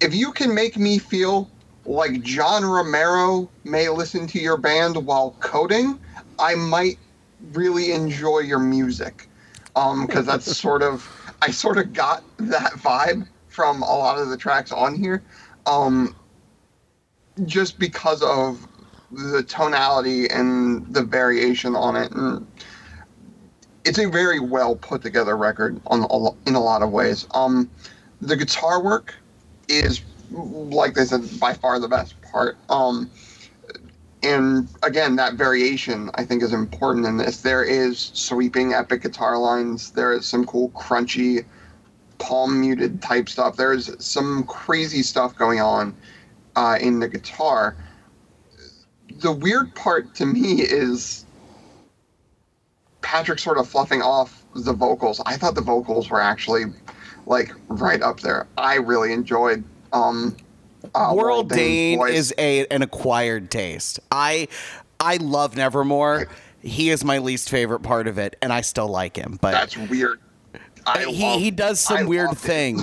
If 0.00 0.14
you 0.14 0.32
can 0.32 0.54
make 0.54 0.76
me 0.76 0.98
feel 0.98 1.50
like 1.86 2.22
John 2.22 2.64
Romero 2.64 3.48
may 3.64 3.88
listen 3.88 4.26
to 4.28 4.38
your 4.38 4.56
band 4.56 4.96
while 5.06 5.34
coding, 5.40 5.98
I 6.38 6.54
might 6.54 6.98
really 7.52 7.92
enjoy 7.92 8.40
your 8.40 8.58
music. 8.58 9.28
Um, 9.76 10.06
because 10.06 10.26
that's 10.26 10.56
sort 10.56 10.82
of 10.82 11.08
I 11.42 11.50
sort 11.50 11.78
of 11.78 11.92
got 11.92 12.22
that 12.38 12.72
vibe 12.72 13.26
from 13.48 13.82
a 13.82 13.96
lot 13.96 14.18
of 14.18 14.28
the 14.28 14.36
tracks 14.36 14.72
on 14.72 14.94
here. 14.94 15.22
Um, 15.66 16.14
just 17.44 17.78
because 17.78 18.22
of 18.22 18.66
the 19.10 19.42
tonality 19.42 20.28
and 20.28 20.86
the 20.92 21.02
variation 21.02 21.76
on 21.76 21.96
it. 21.96 22.12
And 22.12 22.46
it's 23.84 23.98
a 23.98 24.08
very 24.08 24.40
well 24.40 24.76
put 24.76 25.02
together 25.02 25.36
record 25.36 25.80
on 25.86 26.02
a 26.02 26.48
in 26.48 26.54
a 26.54 26.60
lot 26.60 26.82
of 26.82 26.90
ways. 26.90 27.26
Um, 27.32 27.70
the 28.20 28.36
guitar 28.36 28.82
work 28.82 29.14
is, 29.68 30.02
like 30.30 30.94
they 30.94 31.04
said, 31.04 31.22
by 31.38 31.54
far 31.54 31.78
the 31.78 31.88
best 31.88 32.20
part. 32.22 32.56
Um, 32.68 33.10
and 34.22 34.68
again, 34.82 35.16
that 35.16 35.34
variation 35.34 36.10
I 36.14 36.24
think 36.24 36.42
is 36.42 36.52
important 36.52 37.06
in 37.06 37.16
this. 37.16 37.42
There 37.42 37.62
is 37.62 38.10
sweeping 38.12 38.72
epic 38.72 39.02
guitar 39.02 39.38
lines. 39.38 39.92
There 39.92 40.12
is 40.12 40.26
some 40.26 40.44
cool 40.44 40.70
crunchy 40.70 41.44
palm 42.18 42.60
muted 42.60 43.02
type 43.02 43.28
stuff. 43.28 43.56
There's 43.56 44.04
some 44.04 44.44
crazy 44.44 45.02
stuff 45.02 45.36
going 45.36 45.60
on 45.60 45.94
uh, 46.56 46.78
in 46.80 46.98
the 46.98 47.08
guitar. 47.08 47.76
The 49.20 49.32
weird 49.32 49.74
part 49.74 50.14
to 50.16 50.26
me 50.26 50.60
is 50.62 51.24
Patrick 53.00 53.38
sort 53.38 53.58
of 53.58 53.68
fluffing 53.68 54.02
off 54.02 54.44
the 54.54 54.72
vocals. 54.72 55.20
I 55.26 55.36
thought 55.36 55.54
the 55.54 55.60
vocals 55.60 56.10
were 56.10 56.20
actually 56.20 56.64
like 57.26 57.52
right 57.68 58.02
up 58.02 58.20
there. 58.20 58.46
I 58.58 58.76
really 58.76 59.12
enjoyed 59.12 59.64
um 59.92 60.36
uh, 60.94 61.10
Warrel 61.12 61.42
Dane 61.42 61.98
voice. 61.98 62.14
is 62.14 62.34
a 62.38 62.66
an 62.66 62.82
acquired 62.82 63.50
taste. 63.50 64.00
I 64.10 64.48
I 65.00 65.16
love 65.16 65.56
Nevermore. 65.56 66.28
He 66.60 66.90
is 66.90 67.04
my 67.04 67.18
least 67.18 67.48
favorite 67.48 67.80
part 67.80 68.08
of 68.08 68.18
it, 68.18 68.36
and 68.42 68.52
I 68.52 68.60
still 68.60 68.88
like 68.88 69.16
him. 69.16 69.38
But 69.40 69.52
that's 69.52 69.76
weird. 69.76 70.20
I 70.86 71.04
he 71.10 71.22
love- 71.24 71.40
he 71.40 71.50
does 71.50 71.80
some 71.80 71.96
I 71.98 72.02
weird 72.04 72.30
things. 72.38 72.82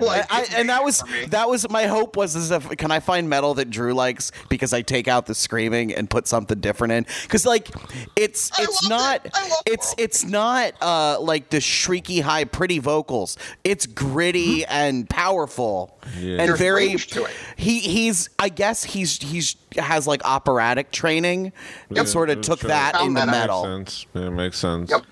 like, 0.00 0.30
I, 0.32 0.42
it's 0.42 0.54
and 0.54 0.68
that 0.68 0.84
was 0.84 1.02
that 1.28 1.48
was 1.48 1.68
my 1.70 1.86
hope 1.86 2.16
was 2.16 2.34
is 2.36 2.50
if 2.50 2.68
can 2.76 2.90
I 2.90 3.00
find 3.00 3.28
metal 3.28 3.54
that 3.54 3.70
Drew 3.70 3.94
likes 3.94 4.32
because 4.48 4.72
I 4.72 4.82
take 4.82 5.08
out 5.08 5.26
the 5.26 5.34
screaming 5.34 5.94
and 5.94 6.08
put 6.10 6.26
something 6.26 6.60
different 6.60 6.92
in 6.92 7.06
because 7.22 7.46
like 7.46 7.68
it's 8.16 8.50
it's 8.58 8.82
loved 8.82 8.90
not 8.90 9.26
it. 9.26 9.32
I 9.34 9.48
loved 9.48 9.62
it's 9.66 9.94
it's 9.98 10.24
not 10.24 10.74
uh 10.82 11.18
like 11.20 11.50
the 11.50 11.58
shrieky 11.58 12.20
high 12.22 12.44
pretty 12.44 12.78
vocals 12.78 13.36
it's 13.64 13.86
gritty 13.86 14.64
and 14.66 15.08
powerful 15.08 15.98
Yeah. 16.18 16.30
and 16.40 16.48
There's 16.48 16.58
very 16.58 16.88
range 16.88 17.06
to 17.08 17.24
it. 17.24 17.30
he 17.56 17.78
he's 17.80 18.28
I 18.38 18.48
guess 18.48 18.84
he's 18.84 19.18
he's 19.22 19.56
has 19.76 20.06
like 20.06 20.22
operatic 20.24 20.90
training 20.90 21.52
and 21.96 22.06
sort 22.08 22.28
of 22.30 22.40
took 22.42 22.60
true. 22.60 22.68
that 22.68 22.92
Found 22.94 23.08
into 23.16 23.20
that 23.20 23.28
out. 23.28 23.32
metal. 23.32 23.78
Makes 23.78 23.92
sense. 23.92 24.06
Yeah, 24.14 24.28
makes 24.30 24.58
sense. 24.58 24.90
Yep. 24.90 25.02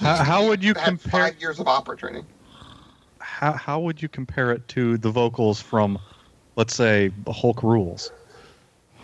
How, 0.00 0.16
how 0.16 0.46
would 0.46 0.62
you 0.62 0.74
compare? 0.74 1.10
five 1.30 1.40
years 1.40 1.58
of 1.58 1.68
opera 1.68 1.96
training. 1.96 2.26
How, 3.20 3.52
how 3.52 3.80
would 3.80 4.00
you 4.02 4.08
compare 4.08 4.52
it 4.52 4.66
to 4.68 4.96
the 4.98 5.10
vocals 5.10 5.60
from, 5.60 5.98
let's 6.56 6.74
say, 6.74 7.10
Hulk 7.28 7.62
Rules? 7.62 8.12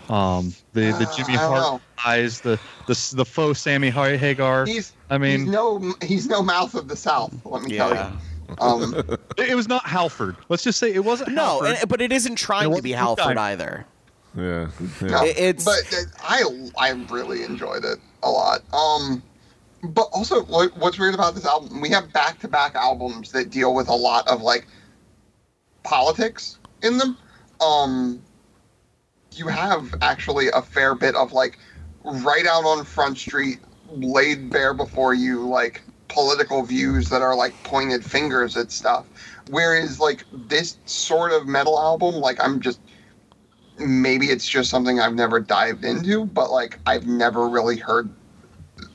Um, 0.09 0.53
the 0.73 0.91
the 0.93 1.09
Uh, 1.09 1.17
Jimmy 1.17 1.35
I 1.35 1.47
Hart 1.47 1.61
know. 1.61 1.81
eyes, 2.05 2.41
the 2.41 2.59
the 2.87 3.13
the 3.15 3.25
faux 3.25 3.59
Sammy 3.61 3.89
Hagar. 3.89 4.67
He's 4.67 4.93
I 5.11 5.17
mean- 5.19 5.41
he's 5.41 5.49
no 5.49 5.95
he's 6.03 6.27
no 6.29 6.43
mouth 6.43 6.75
of 6.75 6.89
the 6.89 6.97
South. 6.97 7.33
Let 7.45 7.63
me 7.63 7.77
Yeah. 7.77 7.89
tell 7.89 7.97
you. 7.97 8.19
Um, 8.59 8.95
It, 9.39 9.51
it 9.51 9.55
was 9.55 9.69
not 9.69 9.87
Halford. 9.87 10.37
Let's 10.49 10.63
just 10.65 10.79
say 10.79 10.93
it 10.93 11.05
wasn't. 11.05 11.31
No, 11.33 11.63
Halford. 11.63 11.79
and, 11.81 11.89
but 11.89 12.01
it 12.03 12.13
isn't 12.13 12.35
trying 12.37 12.69
There 12.69 12.77
to 12.77 12.83
be 12.83 12.93
Halford 12.93 13.37
time. 13.37 13.39
either. 13.39 13.87
Yeah. 14.37 14.69
yeah. 15.01 15.07
no, 15.09 15.25
it's- 15.25 15.65
but 15.65 15.95
uh, 15.95 16.03
I 16.23 16.43
I 16.77 16.91
really 17.11 17.45
enjoyed 17.45 17.85
it 17.85 17.99
a 18.25 18.31
lot. 18.31 18.63
Um, 18.75 19.23
but 19.83 20.09
also 20.13 20.45
what, 20.45 20.77
what's 20.77 20.99
weird 20.99 21.15
about 21.15 21.35
this 21.35 21.45
album? 21.45 21.81
We 21.81 21.91
have 21.91 22.13
back 22.13 22.39
to 22.41 22.49
back 22.49 22.75
albums 22.75 23.33
that 23.33 23.51
deal 23.51 23.75
with 23.75 23.89
a 23.89 23.95
lot 23.95 24.27
of 24.29 24.43
like 24.43 24.67
politics 25.83 26.59
in 26.83 26.99
them. 26.99 27.17
Um, 27.61 28.23
you 29.33 29.49
have 29.49 29.95
actually 30.03 30.49
a 30.49 30.63
fair 30.63 30.95
bit 30.95 31.15
of 31.15 31.33
like 31.33 31.59
right 32.05 32.47
out 32.47 32.65
on 32.65 32.85
Front 32.85 33.19
Street, 33.19 33.59
laid 33.91 34.51
bare 34.51 34.75
before 34.75 35.15
you, 35.15 35.47
like 35.47 35.83
political 36.09 36.63
views 36.63 37.09
that 37.09 37.23
are 37.23 37.35
like 37.35 37.55
pointed 37.65 38.05
fingers 38.05 38.57
at 38.57 38.71
stuff. 38.71 39.07
Whereas 39.51 39.99
like 39.99 40.25
this 40.33 40.77
sort 40.85 41.33
of 41.33 41.47
metal 41.47 41.79
album, 41.79 42.17
like 42.17 42.43
I'm 42.43 42.61
just 42.61 42.81
maybe 43.79 44.27
it's 44.27 44.49
just 44.49 44.71
something 44.71 45.01
I've 45.01 45.15
never 45.15 45.41
dived 45.41 45.85
into, 45.85 46.27
but 46.27 46.51
like 46.51 46.79
I've 46.87 47.07
never 47.07 47.49
really 47.49 47.77
heard 47.77 48.09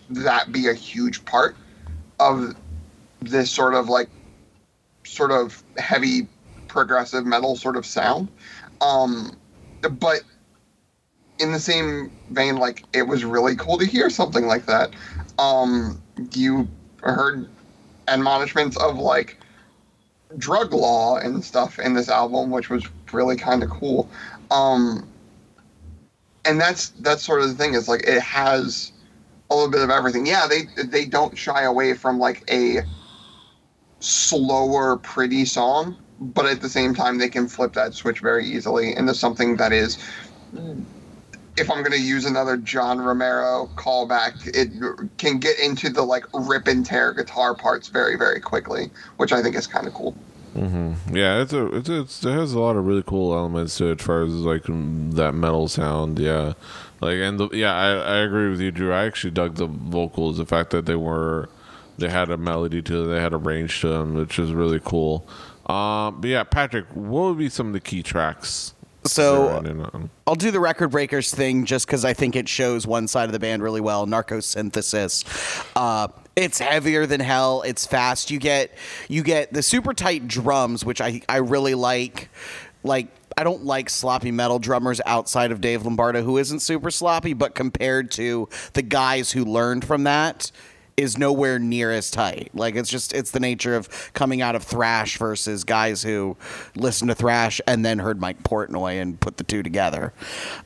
that 0.10 0.52
be 0.52 0.68
a 0.68 0.74
huge 0.74 1.24
part 1.26 1.56
of 2.20 2.56
this 3.22 3.52
sort 3.52 3.74
of 3.74 3.90
like 3.90 4.10
sort 5.04 5.32
of 5.32 5.64
heavy 5.78 6.28
progressive 6.68 7.26
metal 7.26 7.56
sort 7.56 7.76
of 7.76 7.86
sound. 7.86 8.30
Um, 8.82 9.38
but 9.82 10.22
in 11.40 11.52
the 11.52 11.60
same 11.60 12.12
vein, 12.30 12.58
like 12.58 12.84
it 12.94 13.04
was 13.04 13.24
really 13.24 13.56
cool 13.56 13.78
to 13.78 13.86
hear 13.86 14.10
something 14.10 14.48
like 14.48 14.66
that. 14.66 14.92
Um, 15.40 16.02
you 16.34 16.68
heard 17.02 17.50
admonishments 18.08 18.78
of 18.78 18.98
like 18.98 19.38
drug 20.38 20.74
law 20.74 21.18
and 21.18 21.44
stuff 21.44 21.80
in 21.80 21.94
this 21.94 22.10
album, 22.10 22.50
which 22.52 22.70
was 22.70 22.86
really 23.12 23.38
kind 23.38 23.64
of 23.64 23.70
cool. 23.70 24.10
Um, 24.52 25.08
and 26.46 26.60
that's 26.60 26.90
that's 26.90 27.24
sort 27.24 27.42
of 27.42 27.50
the 27.50 27.56
thing 27.56 27.74
is 27.74 27.88
like 27.88 28.04
it 28.04 28.22
has 28.22 28.92
a 29.50 29.56
little 29.56 29.72
bit 29.72 29.82
of 29.82 29.90
everything. 29.90 30.26
Yeah, 30.26 30.48
they 30.48 30.64
they 30.84 31.06
don't 31.06 31.38
shy 31.38 31.64
away 31.64 31.94
from 31.94 32.20
like 32.20 32.44
a 32.50 32.82
slower, 34.00 34.98
pretty 34.98 35.46
song, 35.46 35.98
but 36.20 36.46
at 36.46 36.62
the 36.62 36.70
same 36.70 36.94
time, 36.94 37.18
they 37.18 37.30
can 37.30 37.48
flip 37.48 37.74
that 37.74 37.94
switch 37.94 38.20
very 38.20 38.46
easily 38.46 38.96
into 38.96 39.14
something 39.14 39.58
that 39.58 39.72
is. 39.72 39.98
If 41.58 41.72
I'm 41.72 41.80
going 41.80 41.92
to 41.92 42.02
use 42.02 42.26
another 42.26 42.56
John 42.58 43.00
Romero 43.02 43.70
callback, 43.76 44.48
it 44.54 44.70
can 45.18 45.40
get 45.40 45.58
into 45.60 45.90
the 45.90 46.04
like 46.04 46.26
rip 46.34 46.68
and 46.68 46.86
tear 46.86 47.14
guitar 47.14 47.56
parts 47.56 47.88
very, 47.88 48.16
very 48.16 48.40
quickly, 48.40 48.92
which 49.18 49.32
I 49.32 49.42
think 49.42 49.56
is 49.56 49.66
kind 49.66 49.88
of 49.88 49.94
cool. 49.94 50.16
Yeah, 51.12 51.42
it's 51.42 51.54
a 51.54 51.68
it's, 51.76 51.90
it's 51.90 52.26
it 52.26 52.32
has 52.32 52.54
a 52.54 52.60
lot 52.60 52.76
of 52.76 52.86
really 52.86 53.04
cool 53.04 53.34
elements 53.34 53.78
to 53.78 53.88
it 53.92 54.02
as 54.02 54.06
far 54.06 54.24
as 54.24 54.34
like 54.34 54.64
mm, 54.64 55.14
that 55.14 55.34
metal 55.34 55.68
sound. 55.68 56.20
Yeah, 56.20 56.54
like 57.02 57.18
and 57.18 57.40
the, 57.40 57.50
yeah, 57.54 57.74
I, 57.74 57.90
I 57.90 58.18
agree 58.18 58.50
with 58.50 58.60
you, 58.62 58.72
Drew. 58.72 58.94
I 58.94 59.06
actually 59.06 59.32
dug 59.32 59.56
the 59.56 59.68
vocals, 59.68 60.38
the 60.38 60.46
fact 60.46 60.72
that 60.72 60.86
they 60.86 60.96
were 60.96 61.50
they 61.98 62.10
had 62.10 62.30
a 62.30 62.38
melody 62.38 62.82
to 62.82 62.94
them, 62.94 63.12
they 63.12 63.22
had 63.22 63.34
a 63.34 63.38
range 63.38 63.82
to 63.82 63.90
them, 63.90 64.14
which 64.14 64.40
is 64.40 64.54
really 64.54 64.80
cool. 64.84 65.28
Um, 65.66 66.22
but 66.22 66.30
yeah, 66.30 66.44
Patrick, 66.44 66.86
what 66.94 67.30
would 67.30 67.38
be 67.38 67.50
some 67.50 67.68
of 67.68 67.74
the 67.74 67.80
key 67.80 68.04
tracks? 68.04 68.74
So 69.08 69.48
that 69.48 69.68
are 69.68 69.70
in 69.70 69.82
it? 69.82 70.10
I'll 70.26 70.36
do 70.36 70.52
the 70.52 70.60
record 70.60 70.90
breakers 70.90 71.34
thing 71.34 71.66
just 71.66 71.88
because 71.88 72.06
I 72.06 72.14
think 72.14 72.36
it 72.36 72.48
shows 72.48 72.86
one 72.88 73.08
side 73.08 73.26
of 73.26 73.32
the 73.32 73.40
band 73.40 73.64
really 73.64 73.82
well. 73.82 74.06
Narcosynthesis. 74.06 75.24
Uh, 75.76 76.08
it's 76.36 76.60
heavier 76.60 77.06
than 77.06 77.20
hell. 77.20 77.64
It's 77.64 77.86
fast. 77.86 78.30
You 78.30 78.40
get 78.40 78.72
you 79.08 79.24
get 79.24 79.54
the 79.54 79.64
super 79.64 79.94
tight 79.94 80.28
drums, 80.28 80.86
which 80.86 81.02
I 81.02 81.22
I 81.28 81.38
really 81.38 81.76
like. 81.76 82.30
Like 82.84 83.08
I 83.38 83.44
don't 83.44 83.66
like 83.66 83.90
sloppy 83.90 84.32
metal 84.32 84.58
drummers 84.58 85.00
outside 85.06 85.52
of 85.52 85.62
Dave 85.62 85.84
Lombardo, 85.84 86.24
who 86.24 86.38
isn't 86.38 86.60
super 86.60 86.90
sloppy, 86.90 87.34
but 87.34 87.54
compared 87.54 88.10
to 88.12 88.50
the 88.74 88.82
guys 88.82 89.32
who 89.32 89.46
learned 89.46 89.86
from 89.86 90.06
that, 90.06 90.52
is 90.98 91.18
nowhere 91.18 91.60
near 91.60 91.92
as 91.92 92.10
tight. 92.10 92.50
Like 92.54 92.76
it's 92.76 92.90
just 92.90 93.14
it's 93.14 93.32
the 93.32 93.40
nature 93.40 93.76
of 93.76 94.12
coming 94.14 94.42
out 94.42 94.56
of 94.56 94.64
thrash 94.64 95.18
versus 95.18 95.64
guys 95.64 96.02
who 96.02 96.36
listened 96.76 97.10
to 97.10 97.16
thrash 97.16 97.62
and 97.68 97.86
then 97.86 98.00
heard 98.00 98.20
Mike 98.20 98.42
Portnoy 98.44 99.00
and 99.02 99.20
put 99.20 99.38
the 99.38 99.44
two 99.44 99.62
together. 99.62 100.12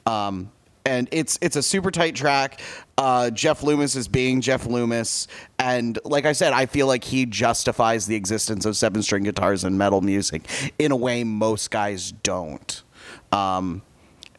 Um, 0.05 0.51
and 0.85 1.07
it's 1.11 1.37
it's 1.41 1.57
a 1.57 1.61
super 1.61 1.91
tight 1.91 2.15
track. 2.15 2.59
Uh, 2.97 3.29
Jeff 3.29 3.61
Loomis 3.61 3.95
is 3.95 4.07
being 4.07 4.41
Jeff 4.41 4.65
Loomis, 4.65 5.27
and 5.59 5.99
like 6.05 6.25
I 6.25 6.31
said, 6.31 6.53
I 6.53 6.65
feel 6.65 6.87
like 6.87 7.03
he 7.03 7.25
justifies 7.25 8.07
the 8.07 8.15
existence 8.15 8.65
of 8.65 8.77
seven 8.77 9.03
string 9.03 9.23
guitars 9.23 9.63
and 9.63 9.77
metal 9.77 10.01
music 10.01 10.49
in 10.79 10.91
a 10.91 10.95
way 10.95 11.23
most 11.23 11.71
guys 11.71 12.11
don't. 12.11 12.83
Um, 13.31 13.81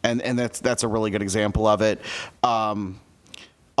and 0.03 0.21
and 0.21 0.37
that's 0.37 0.59
that's 0.59 0.83
a 0.83 0.87
really 0.87 1.11
good 1.11 1.21
example 1.21 1.65
of 1.65 1.81
it. 1.81 2.01
Um, 2.43 2.99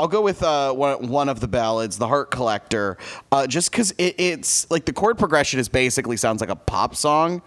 I'll 0.03 0.09
go 0.09 0.21
with 0.21 0.43
uh, 0.43 0.73
one, 0.73 1.07
one 1.07 1.29
of 1.29 1.39
the 1.39 1.47
ballads, 1.47 1.97
"The 1.97 2.09
Heart 2.09 2.29
Collector," 2.29 2.97
uh, 3.31 3.47
just 3.47 3.71
because 3.71 3.91
it, 3.91 4.15
it's 4.17 4.69
like 4.69 4.83
the 4.83 4.91
chord 4.91 5.17
progression 5.17 5.61
is 5.61 5.69
basically 5.69 6.17
sounds 6.17 6.41
like 6.41 6.49
a 6.49 6.57
pop 6.57 6.93
song, 6.93 7.41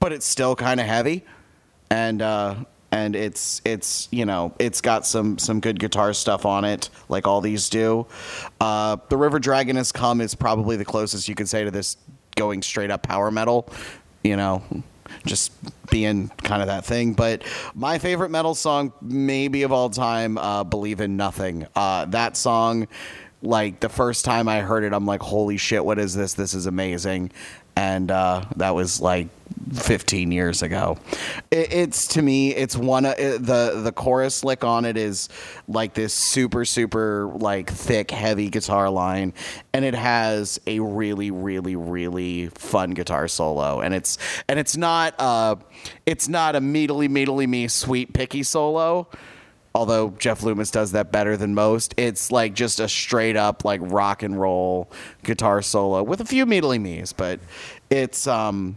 but 0.00 0.12
it's 0.12 0.26
still 0.26 0.56
kind 0.56 0.80
of 0.80 0.86
heavy, 0.86 1.24
and 1.90 2.20
uh, 2.20 2.56
and 2.90 3.14
it's 3.14 3.62
it's 3.64 4.08
you 4.10 4.24
know 4.24 4.52
it's 4.58 4.80
got 4.80 5.06
some 5.06 5.38
some 5.38 5.60
good 5.60 5.78
guitar 5.78 6.12
stuff 6.12 6.44
on 6.44 6.64
it, 6.64 6.90
like 7.08 7.28
all 7.28 7.40
these 7.40 7.70
do. 7.70 8.04
Uh, 8.60 8.96
the 9.08 9.16
River 9.16 9.38
Dragon 9.38 9.76
has 9.76 9.92
come 9.92 10.20
is 10.20 10.34
probably 10.34 10.76
the 10.76 10.84
closest 10.84 11.28
you 11.28 11.36
could 11.36 11.48
say 11.48 11.62
to 11.62 11.70
this 11.70 11.96
going 12.34 12.62
straight 12.62 12.90
up 12.90 13.04
power 13.04 13.30
metal, 13.30 13.68
you 14.24 14.36
know 14.36 14.60
just 15.26 15.52
being 15.90 16.28
kind 16.42 16.62
of 16.62 16.68
that 16.68 16.84
thing. 16.84 17.12
But 17.12 17.42
my 17.74 17.98
favorite 17.98 18.30
metal 18.30 18.54
song, 18.54 18.92
maybe 19.00 19.62
of 19.62 19.72
all 19.72 19.90
time, 19.90 20.38
uh, 20.38 20.64
"Believe 20.64 21.00
in 21.00 21.16
Nothing." 21.16 21.66
Uh, 21.74 22.06
that 22.06 22.36
song, 22.36 22.88
like 23.42 23.80
the 23.80 23.88
first 23.88 24.24
time 24.24 24.48
I 24.48 24.60
heard 24.60 24.84
it, 24.84 24.92
I'm 24.92 25.06
like, 25.06 25.22
"Holy 25.22 25.56
shit! 25.56 25.84
What 25.84 25.98
is 25.98 26.14
this? 26.14 26.34
This 26.34 26.54
is 26.54 26.66
amazing!" 26.66 27.30
And 27.76 28.10
uh, 28.10 28.44
that 28.56 28.74
was 28.74 29.00
like 29.00 29.28
15 29.74 30.32
years 30.32 30.62
ago. 30.62 30.98
It, 31.50 31.72
it's 31.72 32.08
to 32.08 32.22
me, 32.22 32.54
it's 32.54 32.76
one 32.76 33.06
of 33.06 33.18
it, 33.18 33.44
the 33.44 33.80
the 33.82 33.92
chorus 33.92 34.44
lick 34.44 34.64
on 34.64 34.84
it 34.84 34.96
is 34.96 35.28
like 35.68 35.94
this 35.94 36.12
super 36.12 36.64
super 36.64 37.30
like 37.34 37.70
thick 37.70 38.10
heavy 38.10 38.50
guitar 38.50 38.90
line, 38.90 39.32
and 39.72 39.84
it 39.84 39.94
has 39.94 40.60
a 40.66 40.80
really 40.80 41.30
really 41.30 41.76
really 41.76 42.48
fun 42.48 42.90
guitar 42.90 43.28
solo, 43.28 43.80
and 43.80 43.94
it's 43.94 44.18
and 44.48 44.58
it's 44.58 44.76
not 44.76 45.14
uh 45.18 45.56
it's 46.06 46.28
not 46.28 46.56
a 46.56 46.60
meedly 46.60 47.08
meedly 47.08 47.46
me 47.46 47.68
sweep 47.68 48.12
picky 48.12 48.42
solo. 48.42 49.08
Although 49.74 50.10
Jeff 50.18 50.42
Loomis 50.42 50.70
does 50.70 50.92
that 50.92 51.10
better 51.10 51.36
than 51.36 51.54
most, 51.54 51.94
it's 51.96 52.30
like 52.30 52.54
just 52.54 52.78
a 52.78 52.88
straight 52.88 53.36
up 53.36 53.64
like 53.64 53.80
rock 53.82 54.22
and 54.22 54.38
roll 54.38 54.90
guitar 55.22 55.62
solo 55.62 56.02
with 56.02 56.20
a 56.20 56.26
few 56.26 56.44
meedly 56.44 56.78
me's, 56.78 57.12
but 57.12 57.40
it's 57.90 58.26
um 58.26 58.76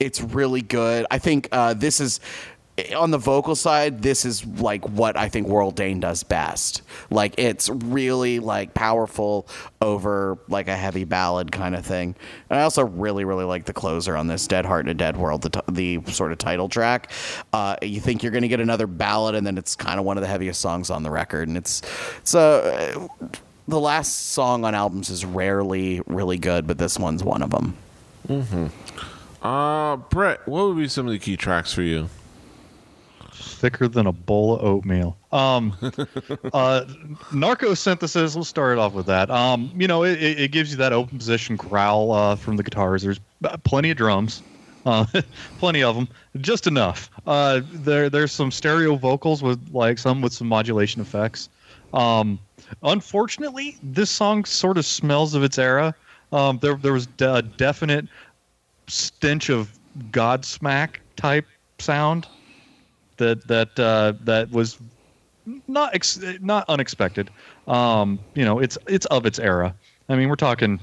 it's 0.00 0.20
really 0.20 0.62
good. 0.62 1.06
I 1.12 1.18
think 1.18 1.48
uh, 1.52 1.74
this 1.74 2.00
is 2.00 2.18
on 2.96 3.10
the 3.10 3.18
vocal 3.18 3.54
side. 3.54 4.02
This 4.02 4.24
is 4.24 4.44
like 4.46 4.88
what 4.88 5.16
I 5.16 5.28
think 5.28 5.46
Warrel 5.46 5.72
Dane 5.72 6.00
does 6.00 6.22
best. 6.22 6.82
Like 7.10 7.34
it's 7.38 7.68
really 7.68 8.38
like 8.38 8.72
powerful 8.74 9.46
over 9.80 10.38
like 10.48 10.68
a 10.68 10.76
heavy 10.76 11.04
ballad 11.04 11.52
kind 11.52 11.74
of 11.74 11.84
thing. 11.84 12.14
And 12.48 12.58
I 12.58 12.62
also 12.62 12.84
really 12.84 13.24
really 13.24 13.44
like 13.44 13.66
the 13.66 13.72
closer 13.72 14.16
on 14.16 14.26
this 14.26 14.46
Dead 14.46 14.64
Heart 14.64 14.86
in 14.86 14.90
a 14.90 14.94
Dead 14.94 15.16
World, 15.16 15.42
the, 15.42 15.50
t- 15.50 15.60
the 15.70 16.00
sort 16.12 16.32
of 16.32 16.38
title 16.38 16.68
track. 16.68 17.10
Uh, 17.52 17.76
you 17.82 18.00
think 18.00 18.22
you're 18.22 18.32
going 18.32 18.42
to 18.42 18.48
get 18.48 18.60
another 18.60 18.86
ballad, 18.86 19.34
and 19.34 19.46
then 19.46 19.58
it's 19.58 19.76
kind 19.76 19.98
of 19.98 20.06
one 20.06 20.16
of 20.16 20.22
the 20.22 20.28
heaviest 20.28 20.60
songs 20.60 20.88
on 20.90 21.02
the 21.02 21.10
record, 21.10 21.48
and 21.48 21.56
it's 21.56 21.82
a. 22.34 22.38
Uh, 22.38 23.08
the 23.68 23.78
last 23.78 24.32
song 24.32 24.64
on 24.64 24.74
albums 24.74 25.08
is 25.08 25.24
rarely 25.24 26.00
really 26.06 26.36
good, 26.36 26.66
but 26.66 26.78
this 26.78 26.98
one's 26.98 27.22
one 27.22 27.42
of 27.42 27.50
them. 27.50 27.76
Uh, 29.40 29.96
Brett, 29.96 30.46
what 30.48 30.66
would 30.66 30.76
be 30.76 30.88
some 30.88 31.06
of 31.06 31.12
the 31.12 31.18
key 31.18 31.36
tracks 31.36 31.72
for 31.72 31.82
you? 31.82 32.08
Thicker 33.42 33.88
than 33.88 34.06
a 34.06 34.12
bowl 34.12 34.56
of 34.56 34.64
oatmeal. 34.64 35.16
Um, 35.32 35.76
uh, 35.82 36.84
narcosynthesis. 37.30 38.34
We'll 38.34 38.44
start 38.44 38.78
off 38.78 38.92
with 38.94 39.06
that. 39.06 39.30
Um, 39.30 39.70
you 39.76 39.86
know, 39.86 40.04
it, 40.04 40.20
it 40.20 40.52
gives 40.52 40.70
you 40.70 40.76
that 40.78 40.92
open 40.92 41.18
position 41.18 41.56
growl 41.56 42.12
uh, 42.12 42.36
from 42.36 42.56
the 42.56 42.62
guitars. 42.62 43.02
There's 43.02 43.20
plenty 43.64 43.90
of 43.90 43.96
drums, 43.96 44.42
uh, 44.86 45.06
plenty 45.58 45.82
of 45.82 45.94
them, 45.94 46.08
just 46.40 46.66
enough. 46.66 47.10
Uh, 47.26 47.60
there, 47.72 48.08
there's 48.08 48.32
some 48.32 48.50
stereo 48.50 48.96
vocals 48.96 49.42
with 49.42 49.60
like 49.72 49.98
some 49.98 50.22
with 50.22 50.32
some 50.32 50.48
modulation 50.48 51.00
effects. 51.00 51.48
Um, 51.92 52.38
unfortunately, 52.82 53.76
this 53.82 54.10
song 54.10 54.44
sort 54.44 54.78
of 54.78 54.86
smells 54.86 55.34
of 55.34 55.42
its 55.42 55.58
era. 55.58 55.94
Um, 56.32 56.58
there, 56.62 56.74
there 56.74 56.94
was 56.94 57.08
a 57.20 57.42
definite 57.42 58.06
stench 58.86 59.50
of 59.50 59.78
Godsmack 60.10 60.96
type 61.16 61.46
sound 61.78 62.26
that 63.16 63.46
that 63.48 63.78
uh, 63.78 64.14
that 64.24 64.50
was 64.50 64.78
not 65.66 65.94
ex- 65.94 66.20
not 66.40 66.64
unexpected. 66.68 67.30
Um, 67.66 68.18
you 68.34 68.44
know, 68.44 68.58
it's 68.58 68.78
it's 68.86 69.06
of 69.06 69.26
its 69.26 69.38
era. 69.38 69.74
I 70.08 70.16
mean, 70.16 70.28
we're 70.28 70.36
talking, 70.36 70.80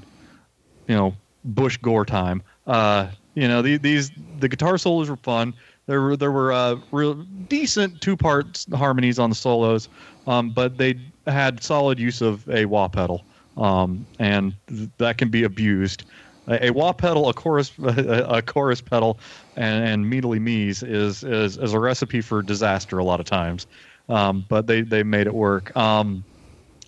you 0.87 0.95
know, 0.95 1.15
Bush 1.43 1.77
Gore 1.77 2.05
time. 2.05 2.41
Uh, 2.67 3.07
you 3.35 3.47
know, 3.47 3.61
the, 3.61 3.77
these 3.77 4.11
the 4.39 4.49
guitar 4.49 4.77
solos 4.77 5.09
were 5.09 5.15
fun. 5.17 5.53
There 5.85 6.01
were 6.01 6.17
there 6.17 6.31
were 6.31 6.51
uh, 6.51 6.75
real 6.91 7.15
decent 7.47 8.01
two 8.01 8.15
part 8.15 8.65
harmonies 8.73 9.17
on 9.19 9.29
the 9.29 9.35
solos, 9.35 9.89
um, 10.27 10.51
but 10.51 10.77
they 10.77 10.99
had 11.25 11.63
solid 11.63 11.99
use 11.99 12.21
of 12.21 12.47
a 12.49 12.65
wah 12.65 12.87
pedal, 12.87 13.23
um, 13.57 14.05
and 14.19 14.53
th- 14.67 14.89
that 14.97 15.17
can 15.17 15.29
be 15.29 15.43
abused. 15.43 16.03
A, 16.49 16.67
a 16.67 16.69
wah 16.71 16.93
pedal, 16.93 17.29
a 17.29 17.33
chorus, 17.33 17.71
a, 17.83 18.25
a 18.29 18.41
chorus 18.41 18.81
pedal, 18.81 19.19
and, 19.55 19.87
and 19.87 20.09
meadly 20.09 20.39
me's 20.39 20.83
is, 20.83 21.23
is 21.23 21.57
is 21.57 21.73
a 21.73 21.79
recipe 21.79 22.21
for 22.21 22.41
disaster 22.41 22.97
a 22.97 23.03
lot 23.03 23.19
of 23.19 23.25
times. 23.25 23.67
Um, 24.09 24.45
but 24.49 24.67
they 24.67 24.81
they 24.81 25.03
made 25.03 25.27
it 25.27 25.33
work. 25.33 25.75
Um, 25.77 26.23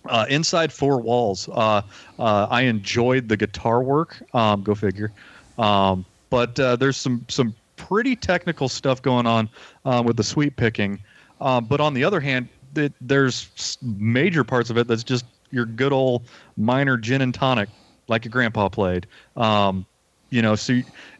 uh, 0.06 0.26
inside 0.28 0.72
four 0.72 1.00
walls, 1.00 1.48
uh, 1.50 1.82
uh, 2.18 2.46
I 2.50 2.62
enjoyed 2.62 3.28
the 3.28 3.36
guitar 3.36 3.82
work. 3.82 4.20
Um, 4.34 4.62
go 4.62 4.74
figure. 4.74 5.12
Um, 5.58 6.04
but 6.30 6.58
uh, 6.58 6.76
there's 6.76 6.96
some 6.96 7.24
some 7.28 7.54
pretty 7.76 8.16
technical 8.16 8.68
stuff 8.68 9.02
going 9.02 9.26
on 9.26 9.48
uh, 9.84 10.02
with 10.04 10.16
the 10.16 10.24
sweep 10.24 10.56
picking. 10.56 10.98
Um, 11.40 11.64
but 11.64 11.80
on 11.80 11.94
the 11.94 12.04
other 12.04 12.20
hand, 12.20 12.48
it, 12.76 12.92
there's 13.00 13.78
major 13.82 14.44
parts 14.44 14.70
of 14.70 14.78
it 14.78 14.86
that's 14.86 15.04
just 15.04 15.24
your 15.50 15.66
good 15.66 15.92
old 15.92 16.22
minor 16.56 16.96
gin 16.96 17.20
and 17.20 17.34
tonic, 17.34 17.68
like 18.12 18.24
your 18.24 18.30
grandpa 18.30 18.68
played. 18.68 19.06
Um, 19.36 19.86
you 20.30 20.40
know, 20.40 20.54
so 20.54 20.74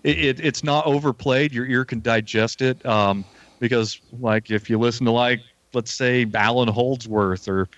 it, 0.04 0.18
it, 0.18 0.40
it's 0.40 0.64
not 0.64 0.86
overplayed. 0.86 1.52
Your 1.52 1.66
ear 1.66 1.84
can 1.84 2.00
digest 2.00 2.62
it 2.62 2.84
um, 2.86 3.24
because, 3.60 4.00
like, 4.10 4.50
if 4.50 4.70
you 4.70 4.78
listen 4.78 5.04
to 5.06 5.12
like, 5.12 5.40
let's 5.74 5.92
say, 5.92 6.26
Allan 6.34 6.68
Holdsworth 6.68 7.48
or 7.48 7.68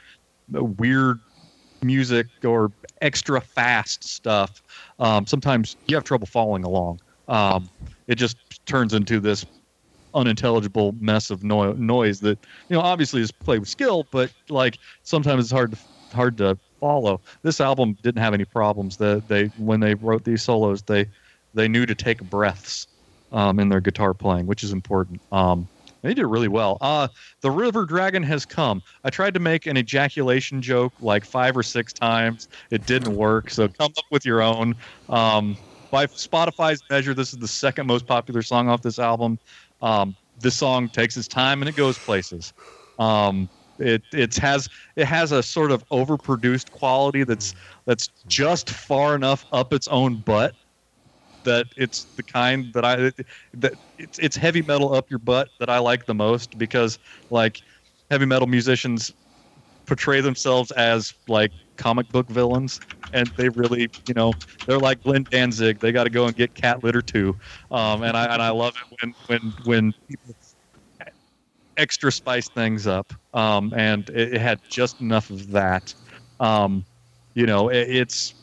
weird 0.50 1.18
music 1.82 2.26
or 2.44 2.70
extra 3.00 3.40
fast 3.40 4.04
stuff, 4.04 4.62
um, 4.98 5.26
sometimes 5.26 5.76
you 5.88 5.96
have 5.96 6.04
trouble 6.04 6.26
following 6.26 6.64
along. 6.64 7.00
Um, 7.28 7.68
it 8.06 8.16
just 8.16 8.36
turns 8.66 8.94
into 8.94 9.18
this 9.20 9.44
unintelligible 10.14 10.94
mess 11.00 11.30
of 11.30 11.42
no- 11.42 11.72
noise 11.72 12.20
that 12.20 12.38
you 12.68 12.76
know 12.76 12.80
obviously 12.80 13.20
is 13.20 13.32
played 13.32 13.58
with 13.58 13.68
skill, 13.68 14.06
but 14.12 14.30
like 14.48 14.78
sometimes 15.02 15.44
it's 15.44 15.52
hard 15.52 15.72
to 15.72 15.78
hard 16.14 16.38
to 16.38 16.56
follow. 16.84 17.18
This 17.42 17.62
album 17.62 17.96
didn't 18.02 18.20
have 18.20 18.34
any 18.34 18.44
problems. 18.44 18.98
The, 18.98 19.22
they 19.26 19.46
when 19.56 19.80
they 19.80 19.94
wrote 19.94 20.24
these 20.24 20.42
solos, 20.42 20.82
they 20.82 21.06
they 21.54 21.66
knew 21.66 21.86
to 21.86 21.94
take 21.94 22.22
breaths 22.24 22.86
um, 23.32 23.58
in 23.58 23.70
their 23.70 23.80
guitar 23.80 24.12
playing, 24.12 24.46
which 24.46 24.62
is 24.62 24.70
important. 24.70 25.22
Um, 25.32 25.66
they 26.02 26.12
did 26.12 26.26
really 26.26 26.48
well. 26.48 26.76
Uh, 26.82 27.08
the 27.40 27.50
River 27.50 27.86
Dragon 27.86 28.22
has 28.24 28.44
come. 28.44 28.82
I 29.02 29.08
tried 29.08 29.32
to 29.32 29.40
make 29.40 29.64
an 29.66 29.78
ejaculation 29.78 30.60
joke 30.60 30.92
like 31.00 31.24
five 31.24 31.56
or 31.56 31.62
six 31.62 31.94
times. 31.94 32.48
It 32.70 32.84
didn't 32.84 33.16
work. 33.16 33.48
So 33.48 33.66
come 33.68 33.92
up 33.96 34.04
with 34.10 34.26
your 34.26 34.42
own. 34.42 34.74
Um, 35.08 35.56
by 35.90 36.04
Spotify's 36.06 36.82
measure, 36.90 37.14
this 37.14 37.32
is 37.32 37.38
the 37.38 37.48
second 37.48 37.86
most 37.86 38.06
popular 38.06 38.42
song 38.42 38.68
off 38.68 38.82
this 38.82 38.98
album. 38.98 39.38
Um, 39.80 40.14
this 40.40 40.54
song 40.54 40.90
takes 40.90 41.16
its 41.16 41.28
time 41.28 41.62
and 41.62 41.68
it 41.70 41.76
goes 41.76 41.96
places. 41.96 42.52
Um, 42.98 43.48
it 43.78 44.04
it 44.12 44.34
has 44.36 44.68
it 44.96 45.06
has 45.06 45.32
a 45.32 45.42
sort 45.42 45.70
of 45.72 45.84
overproduced 45.90 46.70
quality 46.70 47.24
that's 47.24 47.54
that's 47.86 48.08
just 48.26 48.70
far 48.70 49.14
enough 49.14 49.44
up 49.52 49.72
its 49.72 49.88
own 49.88 50.16
butt 50.18 50.54
that 51.44 51.66
it's 51.76 52.06
the 52.16 52.22
kind 52.22 52.72
that 52.72 52.84
I 52.84 53.12
that 53.54 53.74
it's 53.98 54.18
it's 54.18 54.36
heavy 54.36 54.62
metal 54.62 54.94
up 54.94 55.10
your 55.10 55.18
butt 55.18 55.50
that 55.58 55.68
I 55.70 55.78
like 55.78 56.06
the 56.06 56.14
most 56.14 56.56
because 56.58 56.98
like 57.30 57.60
heavy 58.10 58.26
metal 58.26 58.48
musicians 58.48 59.12
portray 59.86 60.20
themselves 60.20 60.70
as 60.72 61.14
like 61.28 61.52
comic 61.76 62.08
book 62.08 62.30
villains 62.30 62.80
and 63.12 63.32
they 63.36 63.48
really 63.50 63.88
you 64.06 64.14
know 64.14 64.38
they're 64.66 64.78
like 64.78 65.02
Glenn 65.02 65.26
Danzig. 65.30 65.80
They 65.80 65.92
got 65.92 66.04
to 66.04 66.10
go 66.10 66.26
and 66.26 66.34
get 66.36 66.54
cat 66.54 66.82
litter 66.82 67.02
too. 67.02 67.36
Um, 67.70 68.02
and 68.02 68.16
I 68.16 68.26
and 68.32 68.42
I 68.42 68.50
love 68.50 68.74
it 68.76 68.96
when 69.00 69.14
when 69.26 69.54
when 69.62 69.94
people 70.08 70.34
extra 71.76 72.10
spice 72.12 72.48
things 72.48 72.86
up 72.86 73.12
um, 73.34 73.72
and 73.76 74.08
it, 74.10 74.34
it 74.34 74.40
had 74.40 74.60
just 74.68 75.00
enough 75.00 75.30
of 75.30 75.50
that 75.50 75.94
um, 76.40 76.84
you 77.34 77.46
know 77.46 77.68
it, 77.68 77.88
it's 77.88 78.34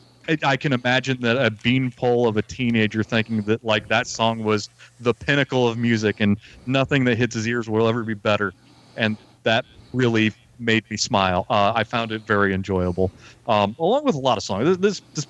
I 0.44 0.56
can 0.56 0.72
imagine 0.72 1.20
that 1.22 1.36
a 1.36 1.50
beanpole 1.50 2.28
of 2.28 2.36
a 2.36 2.42
teenager 2.42 3.02
thinking 3.02 3.42
that 3.42 3.64
like 3.64 3.88
that 3.88 4.06
song 4.06 4.44
was 4.44 4.68
the 5.00 5.12
pinnacle 5.12 5.66
of 5.66 5.76
music 5.78 6.20
and 6.20 6.38
nothing 6.66 7.04
that 7.06 7.18
hits 7.18 7.34
his 7.34 7.46
ears 7.48 7.68
will 7.68 7.88
ever 7.88 8.04
be 8.04 8.14
better, 8.14 8.52
and 8.96 9.16
that 9.42 9.64
really 9.92 10.32
made 10.58 10.88
me 10.90 10.96
smile. 10.96 11.44
Uh, 11.50 11.72
I 11.74 11.82
found 11.82 12.12
it 12.12 12.22
very 12.22 12.54
enjoyable, 12.54 13.10
um, 13.48 13.74
along 13.80 14.04
with 14.04 14.14
a 14.14 14.18
lot 14.20 14.38
of 14.38 14.44
songs. 14.44 14.64
This, 14.64 14.78
this, 14.78 15.02
this 15.14 15.26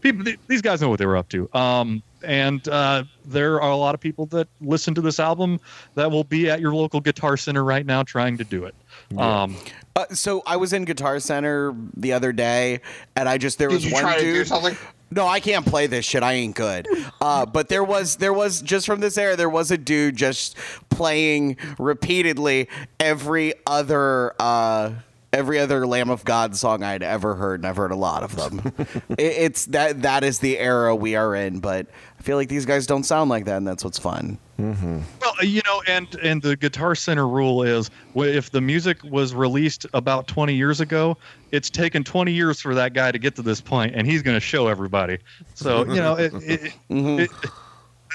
people, 0.00 0.24
these 0.46 0.62
guys 0.62 0.80
know 0.80 0.88
what 0.88 1.00
they 1.00 1.06
were 1.06 1.16
up 1.16 1.28
to. 1.30 1.48
Um, 1.52 2.02
and 2.26 2.66
uh, 2.68 3.04
there 3.24 3.60
are 3.62 3.70
a 3.70 3.76
lot 3.76 3.94
of 3.94 4.00
people 4.00 4.26
that 4.26 4.48
listen 4.60 4.94
to 4.94 5.00
this 5.00 5.18
album 5.18 5.60
that 5.94 6.10
will 6.10 6.24
be 6.24 6.50
at 6.50 6.60
your 6.60 6.74
local 6.74 7.00
guitar 7.00 7.36
center 7.36 7.64
right 7.64 7.86
now 7.86 8.02
trying 8.02 8.36
to 8.38 8.44
do 8.44 8.64
it. 8.64 8.74
Um, 9.18 9.56
Uh, 9.94 10.04
so 10.12 10.42
I 10.44 10.56
was 10.56 10.74
in 10.74 10.84
Guitar 10.84 11.18
Center 11.20 11.74
the 11.96 12.12
other 12.12 12.30
day, 12.30 12.80
and 13.16 13.26
I 13.30 13.38
just 13.38 13.58
there 13.58 13.68
Did 13.68 13.76
was 13.76 13.84
you 13.86 13.92
one 13.94 14.02
try 14.02 14.16
to 14.16 14.20
do 14.22 14.32
dude. 14.34 14.46
something? 14.46 14.76
No, 15.10 15.26
I 15.26 15.40
can't 15.40 15.64
play 15.64 15.86
this 15.86 16.04
shit. 16.04 16.22
I 16.22 16.34
ain't 16.34 16.54
good. 16.54 16.86
Uh, 17.18 17.46
but 17.46 17.70
there 17.70 17.82
was 17.84 18.16
there 18.16 18.34
was 18.34 18.60
just 18.60 18.84
from 18.84 19.00
this 19.00 19.16
era 19.16 19.36
there 19.36 19.48
was 19.48 19.70
a 19.70 19.78
dude 19.78 20.16
just 20.16 20.54
playing 20.90 21.56
repeatedly 21.78 22.68
every 23.00 23.54
other 23.66 24.34
uh, 24.38 24.90
every 25.36 25.58
other 25.58 25.86
Lamb 25.86 26.10
of 26.10 26.24
God 26.24 26.56
song 26.56 26.82
I'd 26.82 27.02
ever 27.02 27.34
heard, 27.34 27.60
and 27.60 27.66
I've 27.66 27.76
heard 27.76 27.92
a 27.92 27.96
lot 27.96 28.22
of 28.22 28.34
them. 28.36 28.72
it, 29.10 29.18
it's 29.18 29.66
that 29.66 30.02
that 30.02 30.24
is 30.24 30.38
the 30.38 30.58
era 30.58 30.96
we 30.96 31.14
are 31.14 31.34
in. 31.34 31.60
But 31.60 31.86
I 32.18 32.22
feel 32.22 32.36
like 32.36 32.48
these 32.48 32.64
guys 32.66 32.86
don't 32.86 33.04
sound 33.04 33.30
like 33.30 33.44
that, 33.44 33.58
and 33.58 33.66
that's 33.66 33.84
what's 33.84 33.98
fun. 33.98 34.38
Mm-hmm. 34.58 35.00
Well, 35.20 35.34
uh, 35.40 35.44
you 35.44 35.60
know, 35.66 35.82
and 35.86 36.12
and 36.22 36.40
the 36.40 36.56
Guitar 36.56 36.94
Center 36.94 37.28
rule 37.28 37.62
is 37.62 37.90
if 38.14 38.50
the 38.50 38.60
music 38.60 39.02
was 39.04 39.34
released 39.34 39.86
about 39.92 40.26
20 40.26 40.54
years 40.54 40.80
ago, 40.80 41.16
it's 41.52 41.68
taken 41.68 42.02
20 42.02 42.32
years 42.32 42.60
for 42.60 42.74
that 42.74 42.94
guy 42.94 43.12
to 43.12 43.18
get 43.18 43.36
to 43.36 43.42
this 43.42 43.60
point, 43.60 43.94
and 43.94 44.06
he's 44.06 44.22
going 44.22 44.36
to 44.36 44.40
show 44.40 44.68
everybody. 44.68 45.18
So 45.54 45.86
you 45.86 45.96
know, 45.96 46.14
it, 46.14 46.32
it, 46.34 46.60
mm-hmm. 46.90 47.20
it, 47.20 47.30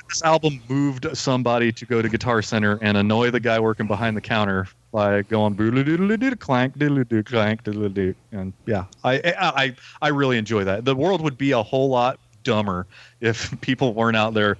this 0.10 0.24
album 0.24 0.62
moved 0.68 1.08
somebody 1.16 1.72
to 1.72 1.86
go 1.86 2.02
to 2.02 2.10
Guitar 2.10 2.42
Center 2.42 2.80
and 2.82 2.98
annoy 2.98 3.30
the 3.32 3.40
guy 3.40 3.60
working 3.60 3.88
behind 3.88 4.18
the 4.18 4.22
counter 4.22 4.68
by 4.92 5.22
going 5.24 5.54
boodle 5.54 5.84
doodle 5.84 6.16
doo 6.18 6.36
clank 6.36 6.78
doodle 6.78 7.04
doo 7.04 7.24
clank 7.24 7.64
doodle 7.64 7.90
doo, 7.90 8.14
and 8.32 8.54
yeah, 8.66 8.86
I, 9.04 9.14
I 9.16 9.34
I 9.38 9.76
I 10.02 10.08
really 10.10 10.38
enjoy 10.38 10.64
that. 10.66 10.86
The 10.86 10.96
world 10.96 11.22
would 11.22 11.38
be 11.38 11.52
a 11.52 11.64
whole 11.64 11.90
lot 11.90 12.20
dumber 12.44 12.88
if 13.22 13.60
people 13.62 13.94
weren't 13.94 14.18
out 14.18 14.34
there 14.34 14.58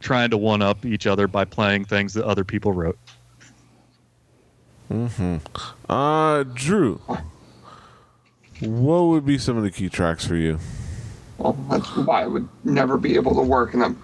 trying 0.00 0.30
to 0.30 0.36
one 0.36 0.62
up 0.62 0.84
each 0.84 1.06
other 1.06 1.28
by 1.28 1.44
playing 1.44 1.84
things 1.84 2.14
that 2.14 2.24
other 2.24 2.44
people 2.44 2.72
wrote. 2.72 2.98
Uh, 5.88 6.42
Drew, 6.54 7.00
what 8.60 9.02
would 9.02 9.24
be 9.24 9.38
some 9.38 9.56
of 9.56 9.62
the 9.62 9.70
key 9.70 9.88
tracks 9.88 10.26
for 10.26 10.34
you? 10.34 10.58
Well, 11.38 11.52
that's 11.70 11.86
why 11.96 12.22
I 12.22 12.26
would 12.26 12.48
never 12.64 12.96
be 12.98 13.14
able 13.14 13.34
to 13.36 13.42
work 13.42 13.74
in 13.74 13.82
a 13.82 13.94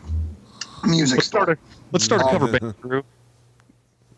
music 0.86 1.16
Let's 1.18 1.26
start 1.26 1.44
store. 1.48 1.54
a 1.54 1.58
let's 1.92 2.04
start 2.04 2.22
a 2.22 2.24
Oh. 2.26 2.30
cover 2.30 2.46
band 2.58 2.74
Drew. 2.80 3.02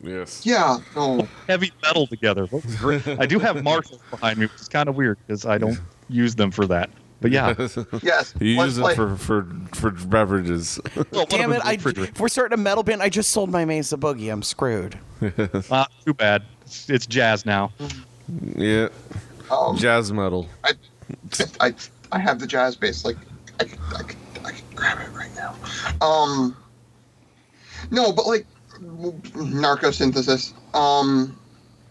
Yes. 0.01 0.47
Yeah, 0.47 0.79
no. 0.95 1.27
Heavy 1.49 1.73
metal 1.83 2.07
together. 2.07 2.47
Great. 2.79 3.07
I 3.07 3.27
do 3.27 3.39
have 3.39 3.63
Marshalls 3.65 4.01
behind 4.11 4.39
me, 4.39 4.47
which 4.47 4.61
is 4.61 4.69
kind 4.69 4.89
of 4.89 4.95
weird 4.97 5.19
because 5.27 5.45
I 5.45 5.59
don't 5.59 5.79
use 6.09 6.35
them 6.37 6.51
for 6.51 6.67
that. 6.67 6.91
But 7.21 7.33
yeah, 7.33 7.53
Yes. 8.03 8.33
you 8.41 8.57
let's 8.59 8.67
use 8.69 8.77
them 8.77 8.85
play- 8.85 8.95
for, 8.95 9.17
for, 9.17 9.43
for 9.75 9.91
beverages. 9.91 10.79
Well, 11.11 11.27
Damn 11.27 11.53
it! 11.53 11.61
I, 11.65 11.73
refrigerator. 11.73 12.13
if 12.15 12.21
we're 12.21 12.29
starting 12.29 12.55
a 12.57 12.63
metal 12.63 12.85
band, 12.85 13.03
I 13.03 13.09
just 13.09 13.31
sold 13.31 13.51
my 13.51 13.65
Mesa 13.65 13.97
Boogie. 13.97 14.31
I'm 14.33 14.43
screwed. 14.43 14.99
Uh, 15.71 15.85
too 16.07 16.15
bad. 16.15 16.45
It's, 16.63 16.89
it's 16.89 17.07
jazz 17.07 17.45
now. 17.45 17.73
yeah. 18.55 18.89
um, 19.51 19.77
Jazz 19.77 20.13
metal. 20.13 20.47
I, 20.63 20.73
I, 21.61 21.75
I 22.13 22.19
have 22.21 22.39
the 22.39 22.47
jazz 22.47 22.77
bass. 22.77 23.05
Like, 23.05 23.17
I, 23.59 23.65
could- 23.65 23.79
I, 23.97 24.03
could, 24.05 24.17
I 24.45 24.53
could 24.53 24.77
grab 24.77 24.99
it 25.01 25.11
right 25.13 25.31
now. 25.35 25.57
Um, 26.07 26.57
no, 27.91 28.13
but 28.13 28.27
like, 28.29 28.47
narcosynthesis. 28.81 30.53
Um, 30.75 31.39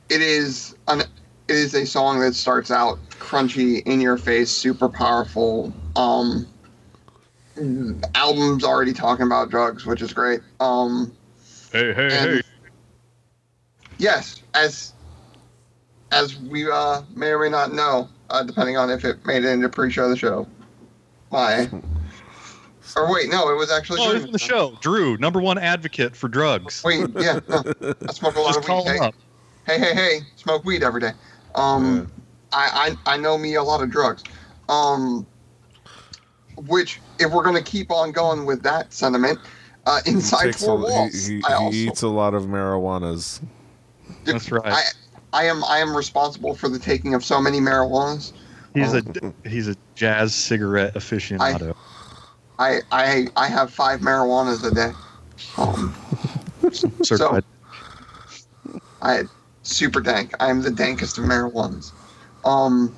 it 0.10 0.22
is 0.22 0.76
an, 0.88 1.02
it 1.02 1.56
is 1.56 1.74
a 1.74 1.86
song 1.86 2.20
that 2.20 2.34
starts 2.34 2.72
out 2.72 3.00
crunchy, 3.10 3.86
in 3.86 4.02
your 4.02 4.18
face, 4.18 4.50
super 4.50 4.90
powerful. 4.90 5.74
Um, 5.96 6.48
album's 8.16 8.64
already 8.64 8.94
talking 8.94 9.26
about 9.26 9.50
drugs, 9.50 9.86
which 9.86 10.02
is 10.02 10.14
great. 10.14 10.42
Um, 10.60 11.14
Hey, 11.72 11.94
hey, 11.94 12.10
and 12.12 12.44
yes, 13.98 14.42
as 14.54 14.94
as 16.12 16.38
we 16.40 16.70
uh, 16.70 17.02
may 17.16 17.28
or 17.32 17.40
may 17.40 17.50
not 17.50 17.74
know, 17.74 18.10
uh, 18.30 18.44
depending 18.44 18.78
on 18.78 18.90
if 18.90 19.04
it 19.04 19.26
made 19.26 19.44
it 19.44 19.50
into 19.50 19.68
pre-show 19.68 20.06
of 20.06 20.12
the 20.12 20.16
show. 20.16 20.48
My, 21.30 21.70
or 22.96 23.12
wait, 23.12 23.30
no, 23.30 23.50
it 23.50 23.56
was 23.56 23.72
actually. 23.72 24.00
Oh, 24.02 24.08
Drew. 24.10 24.16
it's 24.18 24.26
in 24.26 24.32
the 24.32 24.40
show. 24.40 24.78
Drew, 24.82 25.18
number 25.18 25.42
one 25.42 25.58
advocate 25.58 26.16
for 26.16 26.28
drugs. 26.28 26.84
Wait, 26.84 27.08
yeah, 27.20 27.40
no, 27.50 27.64
I 28.08 28.14
smoke 28.14 28.36
a 28.36 28.40
lot 28.40 28.48
Just 28.56 28.60
of 28.60 28.66
call 28.66 28.86
weed. 28.86 28.92
him 28.92 28.98
Hey, 29.02 29.06
up. 29.08 29.16
hey, 29.66 29.80
hey, 29.80 29.94
hey, 29.96 30.20
smoke 30.36 30.64
weed 30.66 30.84
every 30.84 31.02
day. 31.02 31.12
Um, 31.56 32.12
I, 32.54 32.96
I 33.06 33.14
I 33.14 33.18
know 33.18 33.38
me 33.38 33.56
a 33.56 33.64
lot 33.64 33.82
of 33.84 33.90
drugs. 33.92 34.24
Um, 34.70 35.26
which 36.68 37.00
if 37.20 37.32
we're 37.32 37.44
gonna 37.44 37.62
keep 37.62 37.92
on 37.92 38.12
going 38.12 38.46
with 38.46 38.64
that 38.64 38.94
sentiment, 38.94 39.40
uh, 39.86 40.00
inside 40.06 40.46
Takes 40.46 40.64
four 40.64 40.76
a- 40.76 40.82
walls, 40.82 41.26
he, 41.26 41.38
he, 41.38 41.44
I 41.48 41.70
he 41.70 41.88
eats 41.88 42.02
a 42.02 42.08
lot 42.08 42.34
of 42.34 42.44
marijuanas. 42.44 43.42
That's 44.24 44.52
right. 44.52 44.66
I, 44.66 44.84
I 45.34 45.44
am 45.46 45.64
I 45.66 45.78
am 45.80 45.96
responsible 45.96 46.56
for 46.56 46.70
the 46.70 46.80
taking 46.80 47.14
of 47.14 47.24
so 47.24 47.40
many 47.42 47.60
marijuanas. 47.60 48.32
He's 48.74 48.94
Oh. 48.94 49.02
a 49.44 49.50
he's 49.50 49.68
a 49.68 49.76
jazz 49.96 50.34
cigarette 50.36 50.94
aficionado. 50.96 51.76
I 52.60 52.82
I 52.92 53.28
I 53.36 53.48
have 53.48 53.74
five 53.74 54.02
marijuanas 54.02 54.64
a 54.70 54.74
day. 54.74 54.92
Um, 55.58 55.96
Certified. 57.04 57.44
I 59.02 59.24
super 59.64 60.02
dank. 60.02 60.34
I 60.40 60.50
am 60.50 60.62
the 60.62 60.70
dankest 60.70 61.18
of 61.18 61.26
marijuanas. 61.26 61.92
Um, 62.46 62.96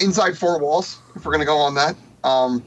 inside 0.00 0.36
four 0.36 0.58
walls. 0.58 0.98
If 1.14 1.24
we're 1.24 1.32
gonna 1.32 1.44
go 1.44 1.58
on 1.58 1.74
that, 1.74 1.96
um, 2.24 2.64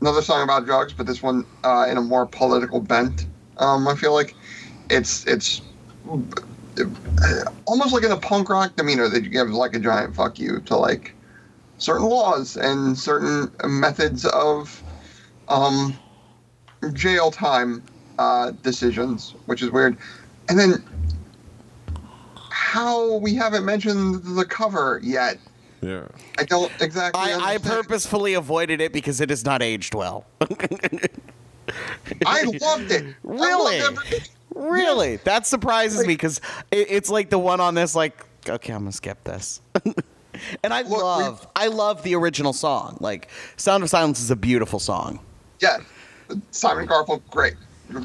another 0.00 0.22
song 0.22 0.42
about 0.42 0.64
drugs, 0.66 0.92
but 0.92 1.06
this 1.06 1.22
one 1.22 1.44
uh, 1.64 1.86
in 1.88 1.96
a 1.96 2.02
more 2.02 2.26
political 2.26 2.80
bent. 2.80 3.26
Um, 3.58 3.86
I 3.86 3.94
feel 3.94 4.12
like 4.12 4.34
it's 4.90 5.26
it's 5.26 5.62
uh, 6.78 7.44
almost 7.66 7.92
like 7.92 8.02
in 8.02 8.10
a 8.10 8.16
punk 8.16 8.48
rock 8.48 8.74
demeanor 8.76 9.08
that 9.08 9.22
you 9.22 9.30
give 9.30 9.48
like 9.50 9.74
a 9.74 9.78
giant 9.78 10.14
fuck 10.16 10.38
you 10.38 10.60
to 10.60 10.76
like 10.76 11.14
certain 11.82 12.06
laws 12.06 12.56
and 12.56 12.96
certain 12.96 13.50
methods 13.64 14.24
of 14.26 14.82
um, 15.48 15.96
jail 16.92 17.30
time 17.30 17.82
uh, 18.18 18.52
decisions, 18.62 19.34
which 19.46 19.62
is 19.62 19.70
weird. 19.70 19.96
And 20.48 20.58
then 20.58 20.84
how 22.50 23.16
we 23.16 23.34
haven't 23.34 23.64
mentioned 23.64 24.22
the 24.36 24.44
cover 24.44 25.00
yet. 25.02 25.38
Yeah. 25.80 26.06
I 26.38 26.44
don't 26.44 26.70
exactly. 26.80 27.20
I, 27.20 27.54
I 27.54 27.58
purposefully 27.58 28.34
avoided 28.34 28.80
it 28.80 28.92
because 28.92 29.20
it 29.20 29.30
has 29.30 29.44
not 29.44 29.62
aged 29.62 29.94
well. 29.94 30.26
I 30.40 30.46
loved 32.44 32.92
it. 32.92 33.04
I 33.04 33.04
loved 33.24 33.24
Really? 33.24 33.76
every- 33.78 34.18
really? 34.54 35.16
That 35.16 35.46
surprises 35.46 36.06
me 36.06 36.14
because 36.14 36.40
it, 36.70 36.86
it's 36.88 37.10
like 37.10 37.30
the 37.30 37.38
one 37.38 37.60
on 37.60 37.74
this, 37.74 37.96
like, 37.96 38.24
okay, 38.48 38.72
I'm 38.72 38.82
going 38.82 38.92
to 38.92 38.96
skip 38.96 39.24
this. 39.24 39.60
And 40.64 40.72
I 40.74 40.82
Look, 40.82 41.02
love, 41.02 41.46
I 41.56 41.68
love 41.68 42.02
the 42.02 42.14
original 42.14 42.52
song. 42.52 42.96
Like, 43.00 43.28
Sound 43.56 43.82
of 43.82 43.90
Silence 43.90 44.20
is 44.20 44.30
a 44.30 44.36
beautiful 44.36 44.78
song. 44.78 45.20
yeah, 45.60 45.78
Simon 46.50 46.86
Garfunkel, 46.86 47.22
great. 47.30 47.54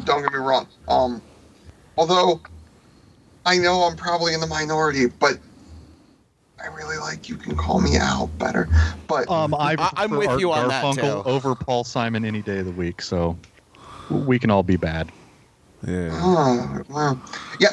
Don't 0.04 0.21
get 0.21 0.32
me 0.32 0.39
wrong. 0.39 0.67
Um, 0.88 1.21
although 1.97 2.41
I 3.45 3.58
know 3.58 3.84
I'm 3.84 3.95
probably 3.95 4.34
in 4.34 4.39
the 4.41 4.47
minority, 4.47 5.06
but 5.08 5.39
I 6.62 6.67
really 6.67 6.97
like 6.97 7.30
"You 7.30 7.36
Can 7.38 7.56
Call 7.56 7.80
Me 7.80 7.95
Al" 7.97 8.28
better. 8.28 8.67
But 9.08 9.30
Um, 9.30 9.54
I 9.54 9.76
I- 9.80 9.91
I'm 9.97 10.12
with 10.12 10.28
Art 10.30 10.39
you 10.41 10.52
on 10.52 10.67
that, 10.67 10.84
Garfunkel 10.84 11.23
too. 11.23 11.30
over 11.30 11.56
Paul 11.56 11.84
Simon 11.84 12.26
any 12.26 12.41
day 12.41 12.58
of 12.60 12.65
the 12.65 12.71
week. 12.71 13.02
So 13.02 13.38
we 14.10 14.39
can 14.39 14.50
all 14.52 14.63
be 14.63 14.76
bad. 14.76 15.10
Yeah. 15.88 16.10
Oh, 16.13 16.82
well, 16.89 17.21
yeah. 17.60 17.69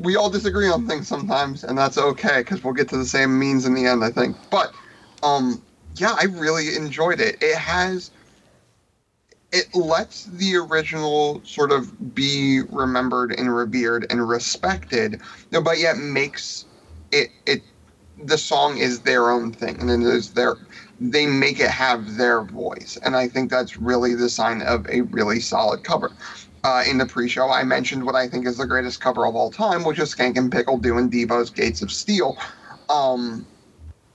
We 0.00 0.16
all 0.16 0.30
disagree 0.30 0.68
on 0.68 0.86
things 0.86 1.08
sometimes, 1.08 1.64
and 1.64 1.76
that's 1.76 1.98
okay 1.98 2.38
because 2.38 2.64
we'll 2.64 2.74
get 2.74 2.88
to 2.88 2.96
the 2.96 3.04
same 3.06 3.38
means 3.38 3.66
in 3.66 3.74
the 3.74 3.86
end, 3.86 4.04
I 4.04 4.10
think. 4.10 4.36
But, 4.50 4.72
um, 5.22 5.62
yeah, 5.96 6.16
I 6.18 6.24
really 6.24 6.74
enjoyed 6.74 7.20
it. 7.20 7.36
It 7.42 7.56
has, 7.56 8.10
it 9.52 9.74
lets 9.74 10.24
the 10.24 10.56
original 10.56 11.42
sort 11.44 11.70
of 11.70 12.14
be 12.14 12.62
remembered 12.70 13.34
and 13.38 13.54
revered 13.54 14.06
and 14.10 14.26
respected, 14.26 15.20
but 15.50 15.78
yet 15.78 15.96
makes 15.98 16.64
it 17.12 17.30
it 17.46 17.62
the 18.22 18.38
song 18.38 18.78
is 18.78 19.00
their 19.00 19.30
own 19.30 19.52
thing 19.52 19.80
and 19.80 19.90
it 19.90 20.02
is 20.02 20.32
their 20.32 20.56
they 21.00 21.26
make 21.26 21.58
it 21.58 21.70
have 21.70 22.16
their 22.16 22.42
voice 22.42 22.98
and 23.02 23.16
i 23.16 23.26
think 23.26 23.50
that's 23.50 23.78
really 23.78 24.14
the 24.14 24.28
sign 24.28 24.60
of 24.62 24.86
a 24.90 25.00
really 25.02 25.40
solid 25.40 25.82
cover 25.82 26.12
uh, 26.64 26.84
in 26.88 26.98
the 26.98 27.06
pre-show 27.06 27.48
i 27.48 27.62
mentioned 27.62 28.04
what 28.04 28.14
i 28.14 28.28
think 28.28 28.46
is 28.46 28.56
the 28.56 28.66
greatest 28.66 29.00
cover 29.00 29.26
of 29.26 29.34
all 29.34 29.50
time 29.50 29.84
which 29.84 29.98
is 29.98 30.14
skankin' 30.14 30.50
pickle 30.50 30.78
doing 30.78 31.08
devo's 31.08 31.50
gates 31.50 31.82
of 31.82 31.90
steel 31.90 32.36
um, 32.88 33.46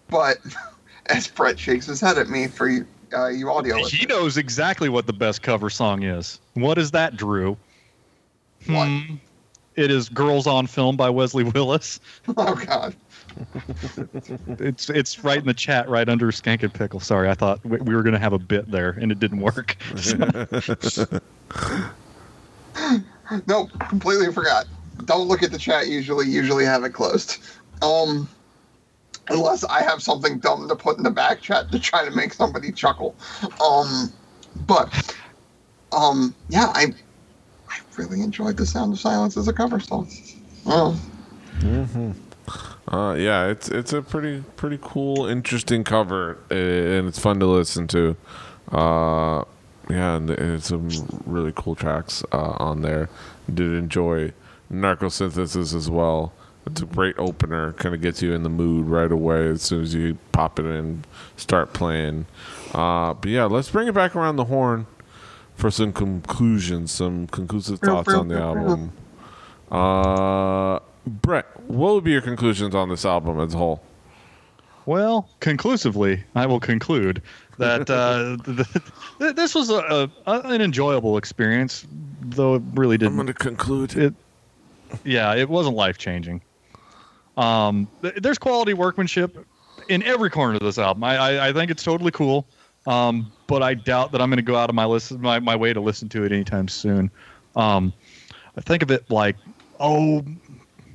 but 0.10 0.38
as 1.08 1.27
brett 1.27 1.60
shakes 1.60 1.86
his 1.86 2.01
head 2.01 2.17
at 2.17 2.29
me 2.29 2.47
for 2.47 2.69
you, 2.69 2.86
uh, 3.13 3.27
you 3.27 3.49
audio 3.49 3.84
He 3.86 4.05
knows 4.05 4.38
exactly 4.38 4.89
what 4.89 5.08
the 5.08 5.13
best 5.13 5.41
cover 5.41 5.69
song 5.69 6.03
is. 6.03 6.41
What 6.55 6.77
is 6.77 6.91
that, 6.91 7.15
Drew? 7.15 7.55
What? 8.65 8.88
Hmm. 8.88 9.15
It 9.75 9.91
is 9.91 10.10
"Girls 10.10 10.47
on 10.47 10.67
Film" 10.67 10.97
by 10.97 11.10
Wesley 11.10 11.43
Willis. 11.43 11.99
oh 12.36 12.55
god 12.55 12.95
It's 14.60 14.89
it's 14.89 15.23
right 15.23 15.39
in 15.39 15.45
the 15.45 15.53
chat, 15.53 15.89
right 15.89 16.08
under 16.08 16.31
Skankin' 16.31 16.73
Pickle. 16.73 16.99
Sorry, 16.99 17.29
I 17.29 17.34
thought 17.34 17.63
we 17.65 17.77
we 17.79 17.95
were 17.95 18.03
going 18.03 18.13
to 18.13 18.19
have 18.19 18.34
a 18.34 18.39
bit 18.39 18.69
there, 18.71 18.91
and 18.91 19.12
it 19.12 19.19
didn't 19.19 19.41
work. 19.41 19.75
Nope, 23.47 23.71
completely 23.89 24.31
forgot. 24.31 24.65
Don't 25.05 25.27
look 25.27 25.41
at 25.41 25.51
the 25.51 25.57
chat 25.57 25.88
usually, 25.88 26.27
usually 26.27 26.63
have 26.65 26.83
it 26.83 26.91
closed. 26.91 27.43
Um 27.81 28.29
unless 29.29 29.63
I 29.63 29.81
have 29.81 30.01
something 30.03 30.38
dumb 30.38 30.67
to 30.67 30.75
put 30.75 30.97
in 30.97 31.03
the 31.03 31.09
back 31.09 31.41
chat 31.41 31.71
to 31.71 31.79
try 31.79 32.05
to 32.05 32.11
make 32.15 32.33
somebody 32.33 32.71
chuckle. 32.71 33.15
Um 33.63 34.11
but 34.67 35.15
um 35.91 36.35
yeah, 36.49 36.71
I 36.75 36.93
I 37.69 37.79
really 37.97 38.21
enjoyed 38.21 38.57
the 38.57 38.65
sound 38.65 38.93
of 38.93 38.99
silence 38.99 39.38
as 39.38 39.47
a 39.47 39.53
cover 39.53 39.79
song. 39.79 40.09
Oh, 40.67 40.99
Uh, 42.88 43.15
yeah, 43.17 43.47
it's 43.47 43.69
it's 43.69 43.91
a 43.93 44.01
pretty 44.01 44.43
pretty 44.55 44.77
cool, 44.81 45.25
interesting 45.25 45.83
cover, 45.83 46.38
and 46.51 47.07
it's 47.07 47.17
fun 47.17 47.39
to 47.39 47.47
listen 47.47 47.88
to. 47.88 48.15
Uh, 48.71 49.43
yeah, 49.89 50.15
and 50.15 50.30
it's 50.30 50.67
some 50.67 50.89
really 51.26 51.54
cool 51.56 51.76
tracks 51.76 52.24
uh, 52.32 52.56
on 52.58 52.82
there. 52.82 53.10
Did 53.48 53.74
enjoy 53.74 54.34
Narcosynthesis 54.71 55.74
as 55.76 55.89
well. 55.89 56.34
It's 56.65 56.82
a 56.82 56.86
great 56.86 57.17
opener, 57.19 57.74
kind 57.74 57.93
of 57.93 58.02
gets 58.02 58.24
you 58.24 58.34
in 58.34 58.41
the 58.41 58.50
mood 58.50 58.88
right 58.88 59.12
away 59.12 59.48
as 59.50 59.62
soon 59.62 59.84
as 59.84 59.93
you 59.93 60.17
pop 60.32 60.60
it 60.60 60.65
in, 60.65 61.04
start 61.38 61.74
playing. 61.74 62.26
Uh, 62.74 63.13
but 63.13 63.30
yeah, 63.30 63.45
let's 63.45 63.69
bring 63.69 63.88
it 63.88 63.93
back 63.93 64.15
around 64.15 64.38
the 64.38 64.45
horn 64.45 64.88
for 65.56 65.69
some 65.69 65.93
conclusions, 65.93 66.91
some 66.91 67.28
conclusive 67.28 67.80
thoughts 67.80 68.12
on 68.13 68.30
the 68.30 68.39
album. 68.39 68.93
Uh, 69.71 70.80
Brett, 71.06 71.45
what 71.69 71.93
would 71.93 72.04
be 72.04 72.12
your 72.12 72.21
conclusions 72.21 72.74
on 72.74 72.89
this 72.89 73.06
album 73.06 73.39
as 73.39 73.54
a 73.54 73.58
whole? 73.58 73.84
Well, 74.86 75.30
conclusively, 75.39 76.24
I 76.36 76.45
will 76.45 76.60
conclude 76.60 77.21
that 77.58 77.89
uh, 77.89 78.38
th- 78.45 78.67
th- 79.19 79.36
this 79.36 79.56
was 79.56 79.69
a, 79.69 80.10
a, 80.28 80.41
an 80.41 80.62
enjoyable 80.62 81.17
experience, 81.17 81.88
though 82.21 82.56
it 82.56 82.63
really 82.74 82.98
didn't. 82.98 83.13
I'm 83.13 83.17
going 83.17 83.28
to 83.28 83.34
conclude. 83.34 83.95
it, 83.95 84.13
yeah, 85.04 85.34
it 85.34 85.50
wasn't 85.50 85.76
life 85.76 85.98
changing. 85.98 86.41
Um, 87.38 87.88
th- 88.02 88.15
there's 88.15 88.38
quality 88.38 88.74
workmanship 88.74 89.45
in 89.89 90.04
every 90.04 90.30
corner 90.30 90.56
of 90.56 90.62
this 90.62 90.78
album. 90.78 91.04
I, 91.04 91.17
I, 91.17 91.48
I 91.50 91.54
think 91.54 91.71
it's 91.71 91.84
totally 91.84 92.12
cool. 92.12 92.45
Um, 92.88 93.32
but 93.48 93.63
I 93.63 93.74
doubt 93.74 94.12
that 94.12 94.21
I'm 94.21 94.30
going 94.30 94.38
to 94.38 94.43
go 94.43 94.56
out 94.56 94.69
of 94.69 94.76
my 94.76 94.86
listen 94.86 95.19
my, 95.19 95.39
my 95.39 95.56
way 95.56 95.74
to 95.74 95.82
listen 95.82 96.08
to 96.10 96.24
it 96.24 96.32
anytime 96.32 96.67
soon. 96.67 97.10
Um, 97.56 97.93
I 98.58 98.62
think 98.62 98.84
of 98.84 98.91
it 98.91 99.10
like, 99.10 99.36
oh, 99.80 100.24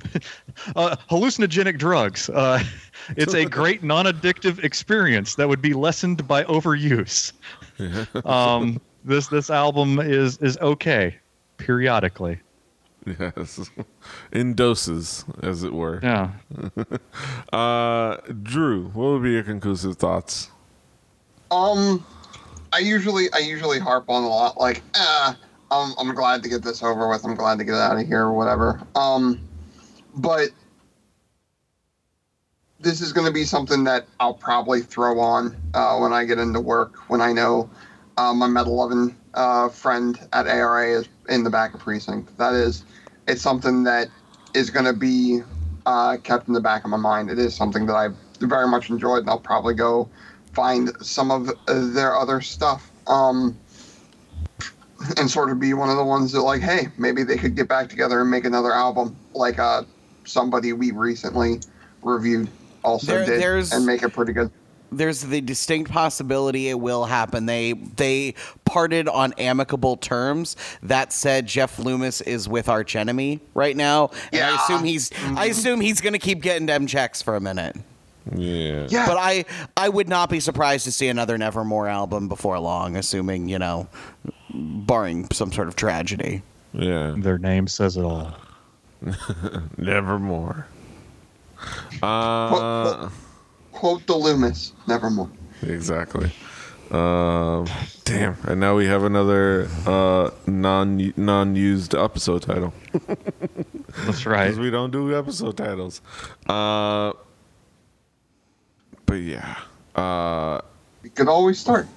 uh, 0.75 0.95
hallucinogenic 1.09 1.77
drugs. 1.77 2.29
Uh, 2.29 2.63
it's 3.17 3.33
a 3.33 3.45
great 3.45 3.83
non-addictive 3.83 4.63
experience 4.63 5.35
that 5.35 5.47
would 5.47 5.61
be 5.61 5.73
lessened 5.73 6.27
by 6.27 6.43
overuse. 6.45 7.33
Um, 8.25 8.79
this 9.03 9.25
this 9.29 9.49
album 9.49 9.99
is 9.99 10.37
is 10.37 10.55
okay 10.59 11.17
periodically. 11.57 12.39
Yes. 13.05 13.71
In 14.31 14.53
doses, 14.53 15.25
as 15.41 15.63
it 15.63 15.73
were. 15.73 15.99
Yeah. 16.03 16.31
Uh, 17.51 18.17
Drew, 18.43 18.89
what 18.89 19.13
would 19.13 19.23
be 19.23 19.31
your 19.31 19.43
conclusive 19.43 19.97
thoughts? 19.97 20.51
Um, 21.49 22.05
I 22.73 22.79
usually 22.79 23.31
I 23.33 23.39
usually 23.39 23.79
harp 23.79 24.09
on 24.09 24.23
a 24.23 24.27
lot 24.27 24.57
like, 24.57 24.81
ah, 24.95 25.37
I'm 25.71 25.93
I'm 25.97 26.15
glad 26.15 26.43
to 26.43 26.49
get 26.49 26.61
this 26.61 26.81
over 26.83 27.09
with. 27.09 27.25
I'm 27.25 27.35
glad 27.35 27.57
to 27.57 27.63
get 27.65 27.75
out 27.75 27.99
of 27.99 28.07
here 28.07 28.21
or 28.21 28.33
whatever. 28.33 28.81
Um, 28.95 29.39
but 30.15 30.49
this 32.79 33.01
is 33.01 33.13
going 33.13 33.27
to 33.27 33.33
be 33.33 33.43
something 33.43 33.83
that 33.83 34.07
I'll 34.19 34.33
probably 34.33 34.81
throw 34.81 35.19
on 35.19 35.55
uh, 35.73 35.97
when 35.99 36.13
I 36.13 36.25
get 36.25 36.39
into 36.39 36.59
work 36.59 37.09
when 37.09 37.21
I 37.21 37.31
know 37.31 37.69
uh, 38.17 38.33
my 38.33 38.47
Metal 38.47 38.75
Loving 38.75 39.15
uh, 39.33 39.69
friend 39.69 40.19
at 40.33 40.47
ARA 40.47 40.99
is 40.99 41.07
in 41.29 41.43
the 41.43 41.49
back 41.49 41.73
of 41.73 41.79
precinct. 41.79 42.35
That 42.37 42.53
is, 42.53 42.83
it's 43.27 43.41
something 43.41 43.83
that 43.83 44.07
is 44.53 44.69
going 44.69 44.85
to 44.85 44.93
be 44.93 45.41
uh, 45.85 46.17
kept 46.17 46.47
in 46.47 46.53
the 46.53 46.61
back 46.61 46.83
of 46.83 46.89
my 46.89 46.97
mind. 46.97 47.29
It 47.29 47.39
is 47.39 47.55
something 47.55 47.85
that 47.85 47.95
I've 47.95 48.15
very 48.39 48.67
much 48.67 48.89
enjoyed, 48.89 49.19
and 49.19 49.29
I'll 49.29 49.39
probably 49.39 49.75
go 49.75 50.09
find 50.53 50.91
some 51.01 51.31
of 51.31 51.51
their 51.67 52.15
other 52.15 52.41
stuff. 52.41 52.91
Um, 53.07 53.57
and 55.17 55.29
sort 55.31 55.49
of 55.49 55.59
be 55.59 55.73
one 55.73 55.89
of 55.89 55.97
the 55.97 56.03
ones 56.03 56.31
that 56.31 56.41
like, 56.41 56.61
hey, 56.61 56.87
maybe 56.97 57.23
they 57.23 57.37
could 57.37 57.55
get 57.55 57.67
back 57.67 57.89
together 57.89 58.21
and 58.21 58.29
make 58.29 58.45
another 58.45 58.71
album, 58.71 59.15
like 59.33 59.57
uh, 59.57 59.81
somebody 60.25 60.73
we 60.73 60.91
recently 60.91 61.59
reviewed 62.03 62.49
also 62.83 63.07
There- 63.07 63.25
did, 63.25 63.41
there's- 63.41 63.71
and 63.71 63.85
make 63.85 64.03
it 64.03 64.09
pretty 64.09 64.33
good. 64.33 64.51
there's 64.93 65.21
the 65.21 65.39
distinct 65.39 65.89
possibility 65.89 66.67
it 66.67 66.77
will 66.79 67.05
happen. 67.05 67.45
They 67.45 67.73
they 67.73 68.35
parted 68.65 69.07
on 69.07 69.33
amicable 69.37 69.95
terms. 69.95 70.57
That 70.83 71.13
said, 71.13 71.45
Jeff 71.45 71.79
Loomis 71.79 72.19
is 72.21 72.49
with 72.49 72.67
Arch 72.67 72.95
Enemy 72.97 73.39
right 73.53 73.75
now, 73.77 74.11
and 74.33 74.43
I 74.43 74.55
assume 74.61 74.83
he's 74.83 75.11
I 75.11 75.15
mm-hmm. 75.15 75.37
assume 75.51 75.81
he's 75.81 76.01
going 76.01 76.13
to 76.13 76.19
keep 76.19 76.41
getting 76.41 76.65
them 76.65 76.87
checks 76.87 77.21
for 77.21 77.35
a 77.37 77.39
minute. 77.39 77.77
Yeah. 78.35 78.87
Yeah, 78.89 79.07
But 79.07 79.17
I 79.17 79.45
I 79.77 79.87
would 79.89 80.09
not 80.09 80.29
be 80.29 80.39
surprised 80.41 80.83
to 80.85 80.91
see 80.91 81.07
another 81.07 81.37
Nevermore 81.37 81.87
album 81.87 82.27
before 82.27 82.59
long, 82.59 82.97
assuming 82.97 83.47
you 83.47 83.59
know, 83.59 83.87
barring 84.53 85.27
some 85.31 85.51
sort 85.53 85.69
of 85.69 85.75
tragedy. 85.77 86.43
Yeah. 86.73 87.15
Their 87.17 87.37
name 87.37 87.67
says 87.67 87.95
it 87.97 88.03
all. 88.03 88.35
Nevermore. 89.77 90.67
Uh, 92.01 93.09
quote 93.71 94.05
the 94.07 94.15
Loomis, 94.15 94.73
nevermore. 94.87 95.29
exactly. 95.61 96.31
Um, 96.89 97.67
damn. 98.03 98.35
And 98.43 98.59
now 98.59 98.75
we 98.75 98.85
have 98.87 99.03
another 99.03 99.69
uh, 99.85 100.31
non 100.45 101.13
non 101.15 101.55
used 101.55 101.95
episode 101.95 102.41
title. 102.41 102.73
That's 104.05 104.25
right. 104.25 104.45
because 104.47 104.59
we 104.59 104.69
don't 104.71 104.91
do 104.91 105.15
episode 105.17 105.55
titles. 105.57 106.01
Uh, 106.47 107.13
but 109.05 109.15
yeah, 109.15 109.57
uh, 109.95 110.61
We 111.03 111.09
could 111.09 111.27
always 111.27 111.59
start. 111.59 111.87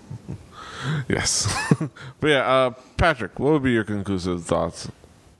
yes, 1.08 1.52
but 2.20 2.28
yeah, 2.28 2.46
uh, 2.46 2.70
Patrick, 2.96 3.38
what 3.38 3.52
would 3.52 3.62
be 3.62 3.72
your 3.72 3.84
conclusive 3.84 4.44
thoughts? 4.44 4.88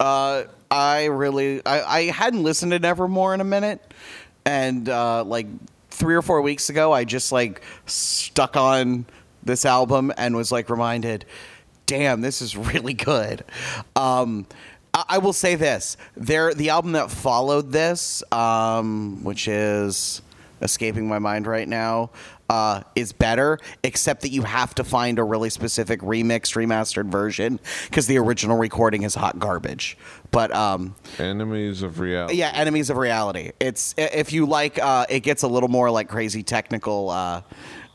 Uh, 0.00 0.44
I 0.74 1.04
really 1.04 1.64
I, 1.64 1.82
I 1.82 2.02
hadn't 2.10 2.42
listened 2.42 2.72
to 2.72 2.80
Nevermore 2.80 3.32
in 3.32 3.40
a 3.40 3.44
minute, 3.44 3.80
and 4.44 4.88
uh, 4.88 5.22
like 5.22 5.46
three 5.90 6.16
or 6.16 6.22
four 6.22 6.42
weeks 6.42 6.68
ago, 6.68 6.92
I 6.92 7.04
just 7.04 7.30
like 7.30 7.62
stuck 7.87 8.56
on 8.56 9.06
this 9.44 9.64
album 9.64 10.12
and 10.16 10.34
was 10.34 10.50
like 10.50 10.68
reminded, 10.68 11.26
damn, 11.87 12.22
this 12.22 12.42
is 12.42 12.56
really 12.56 12.94
good. 12.94 13.44
Um, 13.94 14.46
I, 14.92 15.04
I 15.10 15.18
will 15.18 15.32
say 15.32 15.54
this: 15.54 15.96
there, 16.16 16.52
the 16.52 16.70
album 16.70 16.90
that 16.92 17.08
followed 17.08 17.70
this, 17.70 18.24
um, 18.32 19.22
which 19.22 19.46
is 19.46 20.22
escaping 20.60 21.06
my 21.06 21.20
mind 21.20 21.46
right 21.46 21.68
now, 21.68 22.10
uh, 22.48 22.82
is 22.94 23.12
better, 23.12 23.58
except 23.82 24.22
that 24.22 24.30
you 24.30 24.42
have 24.42 24.74
to 24.74 24.84
find 24.84 25.18
a 25.18 25.24
really 25.24 25.50
specific 25.50 26.00
remixed, 26.00 26.54
remastered 26.56 27.06
version 27.10 27.58
because 27.84 28.06
the 28.06 28.18
original 28.18 28.56
recording 28.56 29.02
is 29.02 29.14
hot 29.14 29.38
garbage. 29.38 29.96
But 30.35 30.53
um, 30.53 30.97
Enemies 31.18 31.83
of 31.83 32.01
reality. 32.01 32.35
yeah, 32.35 32.51
enemies 32.53 32.90
of 32.90 32.97
reality. 32.97 33.53
It's 33.61 33.94
if 33.97 34.33
you 34.33 34.47
like, 34.47 34.79
uh, 34.83 35.07
it 35.09 35.20
gets 35.20 35.44
a 35.44 35.49
little 35.49 35.68
more 35.68 35.90
like 35.92 36.09
crazy 36.09 36.42
technical 36.42 37.09
uh, 37.11 37.42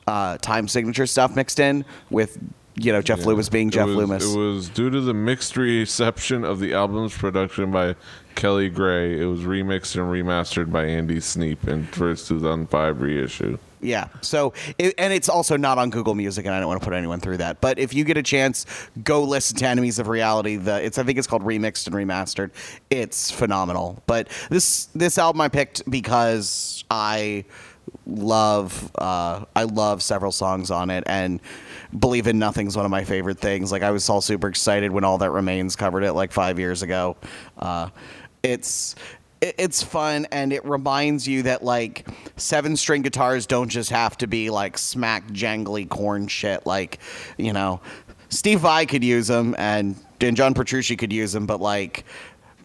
uh, 0.08 0.38
time 0.38 0.68
signature 0.70 1.06
stuff 1.06 1.36
mixed 1.36 1.60
in 1.60 1.84
with 2.10 2.40
you 2.80 2.92
know 2.92 3.02
Jeff 3.02 3.26
Loomis 3.26 3.50
being 3.50 3.68
It 3.70 3.74
Jeff 3.74 3.88
was- 3.88 3.96
Loomis. 3.96 4.34
It 4.34 4.38
was 4.38 4.70
due 4.70 4.90
to 4.90 5.02
the 5.02 5.14
mixed 5.14 5.58
reception 5.58 6.44
of 6.44 6.60
the 6.60 6.74
album's 6.74 7.16
production 7.16 7.72
by 7.72 7.96
Kelly 8.36 8.70
Gray. 8.70 9.20
It 9.20 9.26
was 9.26 9.42
remixed 9.42 9.96
and 9.96 10.06
remastered 10.12 10.72
by 10.72 10.86
Andy 10.86 11.20
Sneap 11.20 11.68
in 11.68 11.86
first 11.88 12.28
2005 12.28 13.02
reissue. 13.02 13.58
Yeah. 13.82 14.10
So, 14.20 14.52
it, 14.78 14.94
and 14.98 15.14
it's 15.14 15.30
also 15.30 15.56
not 15.56 15.78
on 15.78 15.90
Google 15.90 16.14
Music, 16.14 16.46
and 16.46 16.54
I 16.54 16.60
don't 16.60 16.68
want 16.68 16.82
to 16.82 16.86
put 16.86 16.94
anyone 16.94 17.22
through 17.22 17.38
that. 17.38 17.62
But 17.62 17.80
if 17.80 17.94
you 17.94 18.04
get 18.04 18.18
a 18.18 18.24
chance, 18.24 18.66
go 19.06 19.24
listen 19.24 19.56
to 19.58 19.68
Enemies 19.68 20.00
of 20.00 20.10
Reality. 20.10 20.58
The 20.58 20.84
it's 20.84 20.98
I 20.98 21.04
think 21.04 21.18
it's 21.18 21.28
called 21.28 21.44
Remixed 21.44 21.88
and 21.88 21.96
Remastered. 21.96 22.52
It's 22.90 23.32
phenomenal. 23.32 24.04
But 24.06 24.28
this 24.50 24.88
this 24.96 25.18
album 25.18 25.40
I 25.40 25.48
picked 25.48 25.90
because 25.90 26.84
I 26.92 27.46
love 28.08 28.92
uh, 28.96 29.46
I 29.56 29.64
love 29.64 30.02
several 30.04 30.32
songs 30.32 30.72
on 30.72 30.90
it, 30.90 31.04
and 31.08 31.40
Believe 31.98 32.28
in 32.28 32.38
Nothing's 32.38 32.76
one 32.76 32.86
of 32.86 32.92
my 32.92 33.04
favorite 33.04 33.40
things. 33.40 33.72
Like 33.72 33.82
I 33.82 33.92
was 33.92 34.08
all 34.10 34.22
super 34.22 34.48
excited 34.48 34.92
when 34.92 35.04
All 35.04 35.18
That 35.18 35.32
Remains 35.32 35.76
covered 35.76 36.04
it 36.04 36.14
like 36.14 36.32
five 36.32 36.60
years 36.60 36.84
ago. 36.84 37.18
Uh, 37.58 37.90
it's 38.44 38.96
it's 39.42 39.82
fun 39.82 40.28
and 40.32 40.52
it 40.52 40.66
reminds 40.66 41.28
you 41.28 41.44
that 41.44 41.64
like 41.64 42.08
seven 42.36 42.76
string 42.76 43.02
guitars 43.02 43.46
don't 43.46 43.70
just 43.70 43.90
have 43.90 44.18
to 44.18 44.28
be 44.28 44.50
like 44.50 44.78
smack 44.78 45.26
jangly 45.28 45.88
Korn 45.88 46.28
shit 46.28 46.66
like 46.66 47.00
you 47.38 47.54
know 47.54 47.80
steve 48.30 48.60
vai 48.60 48.86
could 48.86 49.04
use 49.04 49.28
them 49.28 49.56
and, 49.58 49.96
and 50.20 50.36
john 50.36 50.54
petrucci 50.54 50.98
could 50.98 51.14
use 51.14 51.32
them 51.32 51.46
but 51.46 51.62
like 51.62 52.04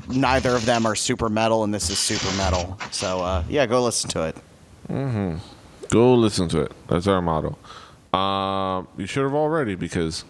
neither 0.09 0.51
of 0.51 0.67
them 0.67 0.85
are 0.85 0.97
super 0.97 1.29
metal 1.29 1.63
and 1.63 1.73
this 1.73 1.91
is 1.91 1.99
super 1.99 2.37
metal 2.37 2.77
so 2.91 3.21
uh, 3.21 3.45
yeah 3.49 3.67
go 3.67 3.83
listen 3.83 4.11
to 4.11 4.25
it 4.25 4.37
Go 4.89 6.15
listen 6.15 6.49
to 6.49 6.61
it. 6.61 6.73
That's 6.89 7.07
our 7.07 7.23
motto. 7.23 7.59
Um, 8.17 8.89
you 8.97 9.07
should 9.07 9.25
have 9.25 9.35
already 9.35 9.75
because 9.75 10.25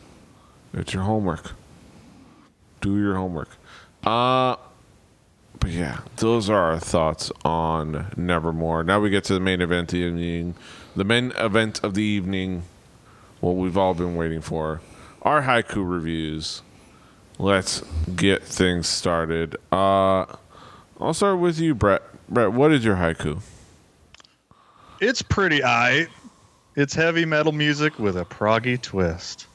it's 0.72 0.92
your 0.92 1.02
homework. 1.02 1.52
Do 2.80 2.98
your 2.98 3.14
homework. 3.16 3.50
Uh, 4.04 4.56
but 5.60 5.70
yeah, 5.70 6.00
those 6.16 6.50
are 6.50 6.72
our 6.72 6.78
thoughts 6.78 7.30
on 7.44 8.12
Nevermore. 8.16 8.84
Now 8.84 9.00
we 9.00 9.10
get 9.10 9.24
to 9.24 9.34
the 9.34 9.40
main 9.40 9.60
event 9.60 9.92
of 9.92 9.98
the 9.98 10.04
evening. 10.04 10.54
The 10.96 11.04
main 11.04 11.32
event 11.32 11.82
of 11.82 11.94
the 11.94 12.02
evening, 12.02 12.64
what 13.40 13.52
we've 13.52 13.76
all 13.76 13.94
been 13.94 14.16
waiting 14.16 14.40
for. 14.40 14.80
Our 15.22 15.42
haiku 15.42 15.88
reviews. 15.88 16.62
Let's 17.38 17.82
get 18.14 18.44
things 18.44 18.86
started. 18.86 19.56
Uh, 19.72 20.26
I'll 21.00 21.14
start 21.14 21.38
with 21.38 21.58
you, 21.58 21.74
Brett. 21.74 22.02
Brett, 22.28 22.52
what 22.52 22.72
is 22.72 22.84
your 22.84 22.96
haiku? 22.96 23.40
It's 25.04 25.20
pretty 25.20 25.62
eye. 25.62 26.06
It's 26.76 26.94
heavy 26.94 27.26
metal 27.26 27.52
music 27.52 27.98
with 27.98 28.16
a 28.16 28.24
proggy 28.24 28.80
twist. 28.80 29.48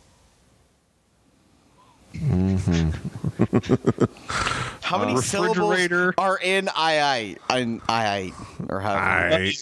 how 4.81 4.99
many 4.99 5.15
refrigerator. 5.15 5.21
syllables 5.21 6.13
are 6.17 6.39
in 6.41 6.67
i 6.69 7.35
i 7.49 7.57
in 7.57 7.81
i 7.88 8.07
i 8.07 8.31
or 8.67 8.79
however 8.79 9.35
I, 9.35 9.53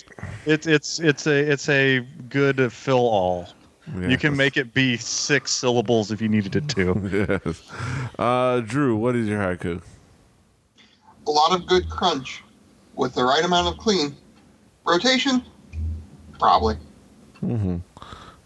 It's 0.45 0.67
it's 0.67 0.99
it's 0.99 1.27
a 1.27 1.51
it's 1.51 1.69
a 1.69 1.99
good 2.27 2.71
fill 2.73 2.97
all. 2.97 3.47
You 3.97 4.17
can 4.17 4.35
make 4.35 4.57
it 4.57 4.73
be 4.73 4.97
six 4.97 5.51
syllables 5.51 6.11
if 6.11 6.21
you 6.21 6.27
needed 6.27 6.57
it 6.57 6.67
to. 6.69 7.39
yes. 7.45 7.71
Uh, 8.19 8.59
Drew, 8.59 8.97
what 8.97 9.15
is 9.15 9.29
your 9.29 9.39
haiku? 9.39 9.81
A 11.25 11.31
lot 11.31 11.53
of 11.53 11.65
good 11.65 11.89
crunch 11.89 12.43
with 12.95 13.15
the 13.15 13.23
right 13.23 13.45
amount 13.45 13.69
of 13.69 13.77
clean. 13.77 14.17
Rotation? 14.85 15.43
Probably. 16.39 16.77
Uh, 17.43 17.79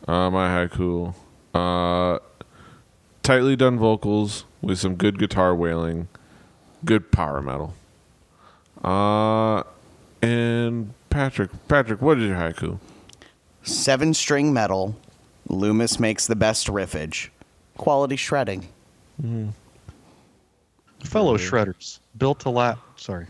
my 0.07 0.47
haiku. 0.67 1.13
Uh, 1.53 2.19
tightly 3.23 3.55
done 3.55 3.77
vocals 3.77 4.45
with 4.61 4.79
some 4.79 4.95
good 4.95 5.19
guitar 5.19 5.53
wailing, 5.55 6.07
good 6.85 7.11
power 7.11 7.41
metal. 7.41 7.73
Uh, 8.83 9.63
and 10.21 10.93
Patrick, 11.09 11.51
Patrick, 11.67 12.01
what 12.01 12.17
is 12.19 12.25
your 12.25 12.37
haiku? 12.37 12.79
seven 13.63 14.13
string 14.13 14.51
metal 14.51 14.95
loomis 15.47 15.99
makes 15.99 16.25
the 16.25 16.35
best 16.35 16.65
riffage 16.67 17.29
quality 17.77 18.15
shredding 18.15 18.67
Fellow 21.03 21.37
shredders, 21.37 21.99
built 22.17 22.39
to 22.41 22.49
lap. 22.49 22.79
Sorry. 22.95 23.25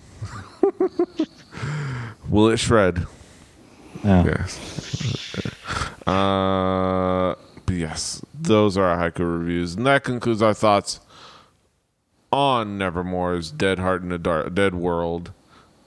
Will 2.29 2.49
it 2.49 2.57
shred? 2.57 3.05
Yeah. 4.03 4.23
Yes. 4.25 5.35
Uh, 6.07 7.35
but 7.65 7.75
yes, 7.75 8.23
those 8.33 8.77
are 8.77 8.85
our 8.85 8.97
haiku 9.11 9.39
reviews, 9.39 9.75
and 9.75 9.85
that 9.85 10.03
concludes 10.03 10.41
our 10.41 10.53
thoughts 10.53 10.99
on 12.31 12.77
Nevermore's 12.77 13.51
"Dead 13.51 13.79
Heart 13.79 14.03
in 14.03 14.11
a 14.11 14.17
Dark 14.17 14.53
Dead 14.55 14.75
World." 14.75 15.31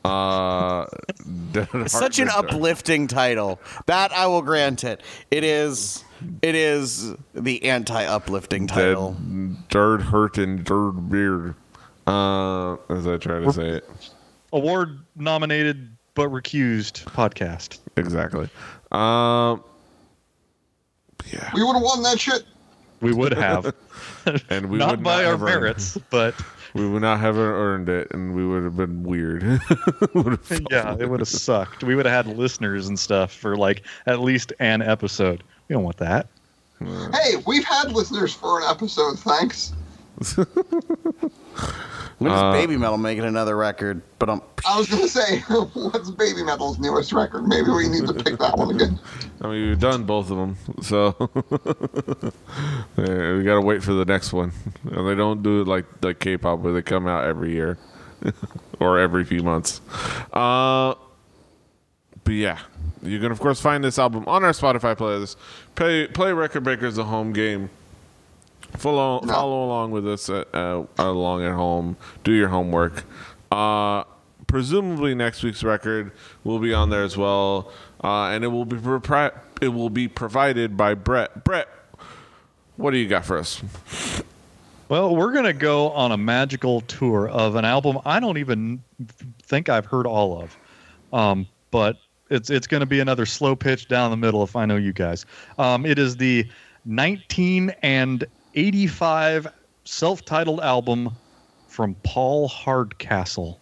Uh, 0.05 0.87
Dead 1.53 1.68
such 1.90 2.18
an 2.18 2.29
uplifting 2.29 3.07
title 3.07 3.59
that 3.87 4.12
i 4.12 4.27
will 4.27 4.42
grant 4.42 4.85
it 4.85 5.00
it 5.31 5.42
is 5.44 6.05
it 6.42 6.55
is 6.55 7.14
the 7.33 7.64
anti-uplifting 7.64 8.66
title 8.66 9.12
Dead 9.12 9.68
dirt 9.70 10.03
hurt 10.03 10.37
and 10.37 10.62
dirt 10.62 10.92
beard. 11.09 11.55
Uh, 12.07 12.74
as 12.90 13.07
I 13.07 13.16
try 13.16 13.40
to 13.40 13.50
say 13.50 13.68
it 13.68 13.88
Award 14.53 14.98
nominated 15.16 15.96
but 16.14 16.29
recused 16.29 17.05
podcast. 17.07 17.79
exactly. 17.96 18.48
Um, 18.92 19.62
yeah, 21.33 21.50
We 21.54 21.62
would 21.62 21.74
have 21.74 21.83
won 21.83 22.02
that 22.02 22.20
shit. 22.20 22.44
We 23.00 23.12
would 23.12 23.35
have. 23.35 23.74
and 24.50 24.70
we 24.70 24.78
not 24.78 24.92
would 24.92 25.02
by 25.02 25.22
not 25.22 25.33
our 25.33 25.38
merits, 25.38 25.98
but 26.11 26.35
We 26.74 26.88
would 26.88 27.02
not 27.02 27.20
have 27.20 27.38
earned 27.38 27.88
it, 27.88 28.09
and 28.11 28.35
we 28.35 28.44
would 28.44 28.64
have 28.64 28.76
been 28.76 29.04
weird. 29.04 29.44
Have 29.44 30.61
yeah, 30.72 30.96
it 30.98 31.09
would 31.09 31.20
have 31.20 31.28
sucked. 31.28 31.85
We 31.85 31.94
would 31.94 32.04
have 32.04 32.26
had 32.26 32.37
listeners 32.37 32.88
and 32.88 32.98
stuff 32.98 33.33
for 33.33 33.57
like 33.57 33.85
at 34.07 34.20
least 34.20 34.52
an 34.59 34.83
episode. 34.83 35.44
We 35.68 35.74
don't 35.74 35.85
want 35.85 35.98
that. 35.98 36.26
Hey, 36.80 37.37
we've 37.46 37.64
had 37.64 37.92
listeners 37.92 38.35
for 38.35 38.61
an 38.61 38.66
episode, 38.68 39.20
thanks. 39.20 39.72
when 42.18 42.33
is 42.33 42.38
Uh, 42.38 42.53
Babymetal 42.55 43.00
making 43.00 43.24
another 43.24 43.57
record 43.57 44.03
but 44.18 44.29
um 44.29 44.42
I 44.66 44.79
was 44.79 44.88
gonna 44.88 45.09
say, 45.09 45.40
what's 45.48 46.11
Babymetal's 46.11 46.79
newest 46.79 47.12
record? 47.12 47.46
Maybe 47.46 47.70
we 47.70 47.88
need 47.88 48.07
to 48.07 48.14
pick 48.14 48.38
that 48.38 48.57
one 48.57 48.74
again. 48.74 48.98
I 49.42 49.48
mean, 49.48 49.68
we've 49.68 49.79
done 49.81 50.05
both 50.05 50.31
of 50.31 50.37
them, 50.38 50.57
so 50.83 51.14
Yeah, 52.96 53.37
we 53.37 53.42
gotta 53.42 53.61
wait 53.61 53.83
for 53.83 53.92
the 53.92 54.05
next 54.07 54.33
one. 54.33 54.53
And 54.90 55.07
they 55.09 55.14
don't 55.14 55.42
do 55.42 55.61
it 55.62 55.68
like 55.68 55.85
like 56.03 56.20
K-pop, 56.20 56.61
where 56.61 56.72
they 56.72 56.83
come 56.83 57.07
out 57.07 57.24
every 57.24 57.53
year 57.53 57.77
or 58.81 58.98
every 58.98 59.24
few 59.24 59.42
months. 59.42 59.81
Uh, 60.33 60.94
but 62.24 62.33
yeah, 62.33 62.59
you 63.03 63.20
can 63.20 63.31
of 63.33 63.38
course 63.40 63.61
find 63.61 63.85
this 63.85 63.98
album 63.98 64.24
on 64.27 64.44
our 64.44 64.53
Spotify 64.53 64.96
playlist. 64.96 65.37
Play 65.74 66.07
play 66.07 66.33
Record 66.33 66.64
Breakers 66.64 66.94
the 66.96 67.05
home 67.05 67.33
game. 67.35 67.68
Follow 68.76 69.20
No. 69.20 69.32
follow 69.32 69.64
along 69.66 69.90
with 69.92 70.06
us 70.08 70.28
uh, 70.28 70.44
uh, 70.52 70.84
along 70.98 71.44
at 71.44 71.52
home. 71.52 71.96
Do 72.24 72.32
your 72.32 72.48
homework. 72.48 73.04
Uh, 73.52 74.04
presumably 74.46 75.14
next 75.14 75.42
week's 75.42 75.62
record 75.62 76.12
will 76.42 76.58
be 76.58 76.74
on 76.74 76.90
there 76.90 77.04
as 77.04 77.16
well, 77.16 77.72
uh, 78.02 78.24
and 78.26 78.42
it 78.44 78.48
will 78.48 78.64
be 78.64 78.76
propri- 78.76 79.32
it 79.60 79.68
will 79.68 79.90
be 79.90 80.08
provided 80.08 80.76
by 80.76 80.94
Brett. 80.94 81.44
Brett, 81.44 81.68
what 82.76 82.90
do 82.90 82.99
you 82.99 83.09
got 83.09 83.24
for 83.24 83.38
us? 83.38 83.62
Well, 84.88 85.14
we're 85.16 85.32
gonna 85.32 85.53
go 85.53 85.90
on 85.90 86.12
a 86.12 86.16
magical 86.16 86.80
tour 86.82 87.28
of 87.28 87.55
an 87.57 87.64
album 87.64 87.99
I 88.05 88.20
don't 88.20 88.38
even 88.38 88.82
think 89.42 89.68
I've 89.68 89.86
heard 89.86 90.07
all 90.07 90.42
of, 90.42 90.57
um, 91.18 91.46
but 91.70 91.96
it's 92.28 92.51
it's 92.51 92.66
gonna 92.66 92.86
be 92.86 93.01
another 93.01 93.24
slow 93.24 93.55
pitch 93.57 93.88
down 93.88 94.11
the 94.11 94.16
middle 94.16 94.42
if 94.42 94.57
I 94.57 94.66
know 94.66 94.76
you 94.76 94.92
guys. 94.92 95.24
Um, 95.59 95.86
it 95.86 95.99
is 95.99 96.16
the 96.16 96.46
19 96.84 97.72
and 97.82 98.24
85 98.55 99.48
self-titled 99.84 100.61
album 100.61 101.11
from 101.68 101.94
Paul 102.05 102.48
Hardcastle. 102.48 103.59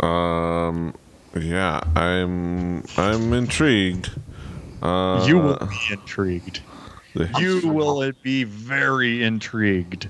Um, 0.00 0.94
yeah, 1.34 1.80
I'm 1.94 2.82
I'm 2.96 3.32
intrigued. 3.32 4.10
Uh, 4.82 5.24
you 5.26 5.38
will 5.38 5.56
be 5.56 5.92
intrigued. 5.92 6.60
You 7.38 7.68
will 7.68 8.12
be 8.22 8.44
very 8.44 9.22
intrigued. 9.22 10.08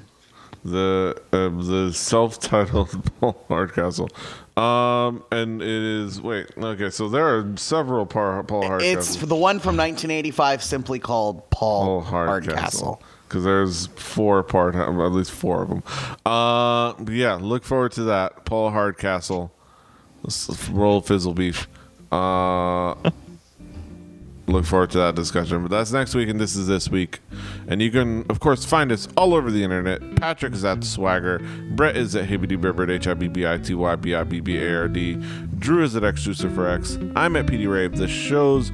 the 0.65 1.15
uh, 1.33 1.49
the 1.49 1.93
self-titled 1.93 3.11
Paul 3.21 3.45
Hardcastle. 3.49 4.09
Um, 4.57 5.23
and 5.31 5.61
it 5.61 5.69
is 5.69 6.21
wait, 6.21 6.47
okay, 6.57 6.89
so 6.89 7.11
there 7.11 7.27
are 7.37 7.57
several 7.57 8.07
Paul, 8.07 8.43
Paul 8.45 8.67
Hardcastle. 8.67 8.99
It's 8.99 9.17
the 9.17 9.37
one 9.37 9.59
from 9.59 9.77
1985, 9.77 10.63
simply 10.63 10.99
called 10.99 11.49
Paul, 11.51 11.85
Paul 11.85 12.01
Hardcastle. 12.01 12.55
Hardcastle. 12.55 13.03
Because 13.29 13.45
there's 13.45 13.87
four 13.89 14.43
part, 14.43 14.75
at 14.77 14.89
least 14.89 15.33
four 15.33 15.63
of 15.63 15.69
them. 15.69 15.83
Uh, 16.25 16.95
yeah, 17.11 17.35
look 17.35 17.65
forward 17.65 17.93
to 17.93 18.05
that. 18.05 18.45
Paul 18.45 18.71
Hardcastle, 18.71 19.53
Let's 20.23 20.69
roll 20.71 21.01
fizzle 21.03 21.35
beef. 21.35 21.69
Uh, 22.11 22.95
look 24.47 24.65
forward 24.65 24.91
to 24.91 24.99
that 24.99 25.15
discussion. 25.15 25.63
But 25.63 25.71
that's 25.71 25.93
next 25.93 26.15
week, 26.15 26.29
and 26.29 26.41
this 26.41 26.57
is 26.57 26.67
this 26.67 26.89
week. 26.89 27.21
And 27.67 27.83
you 27.83 27.91
can, 27.91 28.25
of 28.29 28.41
course, 28.41 28.65
find 28.65 28.93
us 28.93 29.09
all 29.17 29.35
over 29.35 29.51
the 29.51 29.63
internet. 29.63 30.17
Patrick 30.17 30.53
is 30.53 30.65
at 30.65 30.81
the 30.81 30.87
Swagger. 30.87 31.41
Brett 31.71 31.97
is 31.97 32.15
at 32.15 32.29
Hibbity 32.29 32.61
Bibbard, 32.61 32.91
H 32.91 33.07
I 33.07 33.15
B 33.15 33.29
B 33.29 33.47
I 33.47 33.59
T 33.59 33.75
Y 33.75 33.97
B 33.97 34.15
I 34.15 34.25
B 34.25 34.41
B 34.41 34.59
A 34.59 34.77
R 34.77 34.89
D. 34.89 35.15
Drew 35.59 35.83
is 35.83 35.97
at 35.97 36.05
X 36.05 36.25
for 36.25 36.69
X. 36.69 36.99
I'm 37.15 37.37
at 37.37 37.47
PD 37.47 37.69
Rave. 37.71 37.97
The 37.97 38.09
show's 38.09 38.71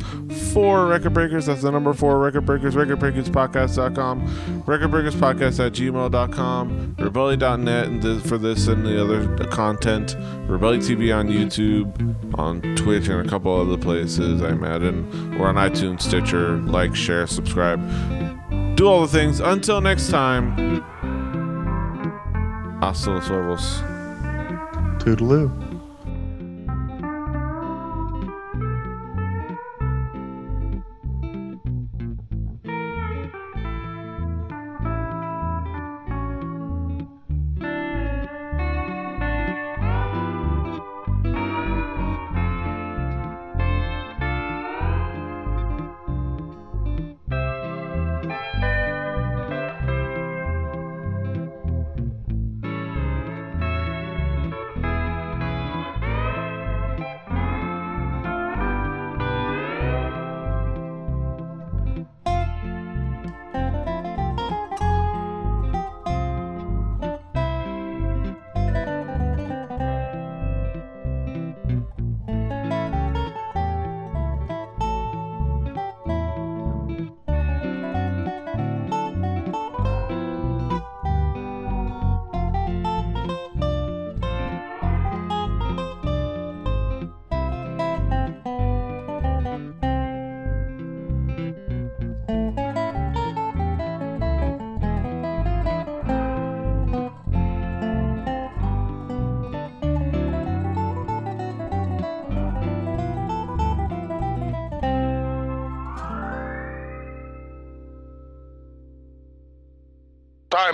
four 0.53 0.87
Record 0.87 1.14
Breakers. 1.14 1.47
That's 1.47 1.62
the 1.62 1.70
number 1.70 1.93
four 1.93 2.18
Record 2.18 2.45
Breakers. 2.47 2.74
RecordBreakersPodcast.com. 2.74 4.62
Record 4.66 4.91
Breakers 4.91 5.14
Podcast 5.14 5.64
at 5.64 5.72
gmail.com. 5.72 6.97
Rebelli.net 6.99 7.87
and 7.87 8.22
for 8.22 8.39
this 8.39 8.66
and 8.66 8.85
the 8.85 9.01
other 9.03 9.47
content. 9.47 10.16
Rebelli 10.47 10.78
TV 10.78 11.16
on 11.16 11.28
YouTube, 11.28 12.39
on 12.39 12.61
Twitch, 12.76 13.09
and 13.09 13.24
a 13.24 13.28
couple 13.28 13.55
other 13.55 13.78
places, 13.78 14.43
I 14.43 14.51
imagine. 14.51 15.39
We're 15.39 15.49
on 15.49 15.55
iTunes, 15.57 16.03
Stitcher. 16.03 16.57
Like, 16.59 16.95
share, 16.97 17.26
subscribe. 17.26 17.80
Do 18.76 18.87
all 18.89 19.03
the 19.03 19.09
things. 19.09 19.41
Until 19.41 19.80
next 19.80 20.09
time. 20.11 20.83
Hasta 22.80 23.11
los 23.12 23.28
huevos. 23.28 23.80
Toodaloo. 24.99 25.72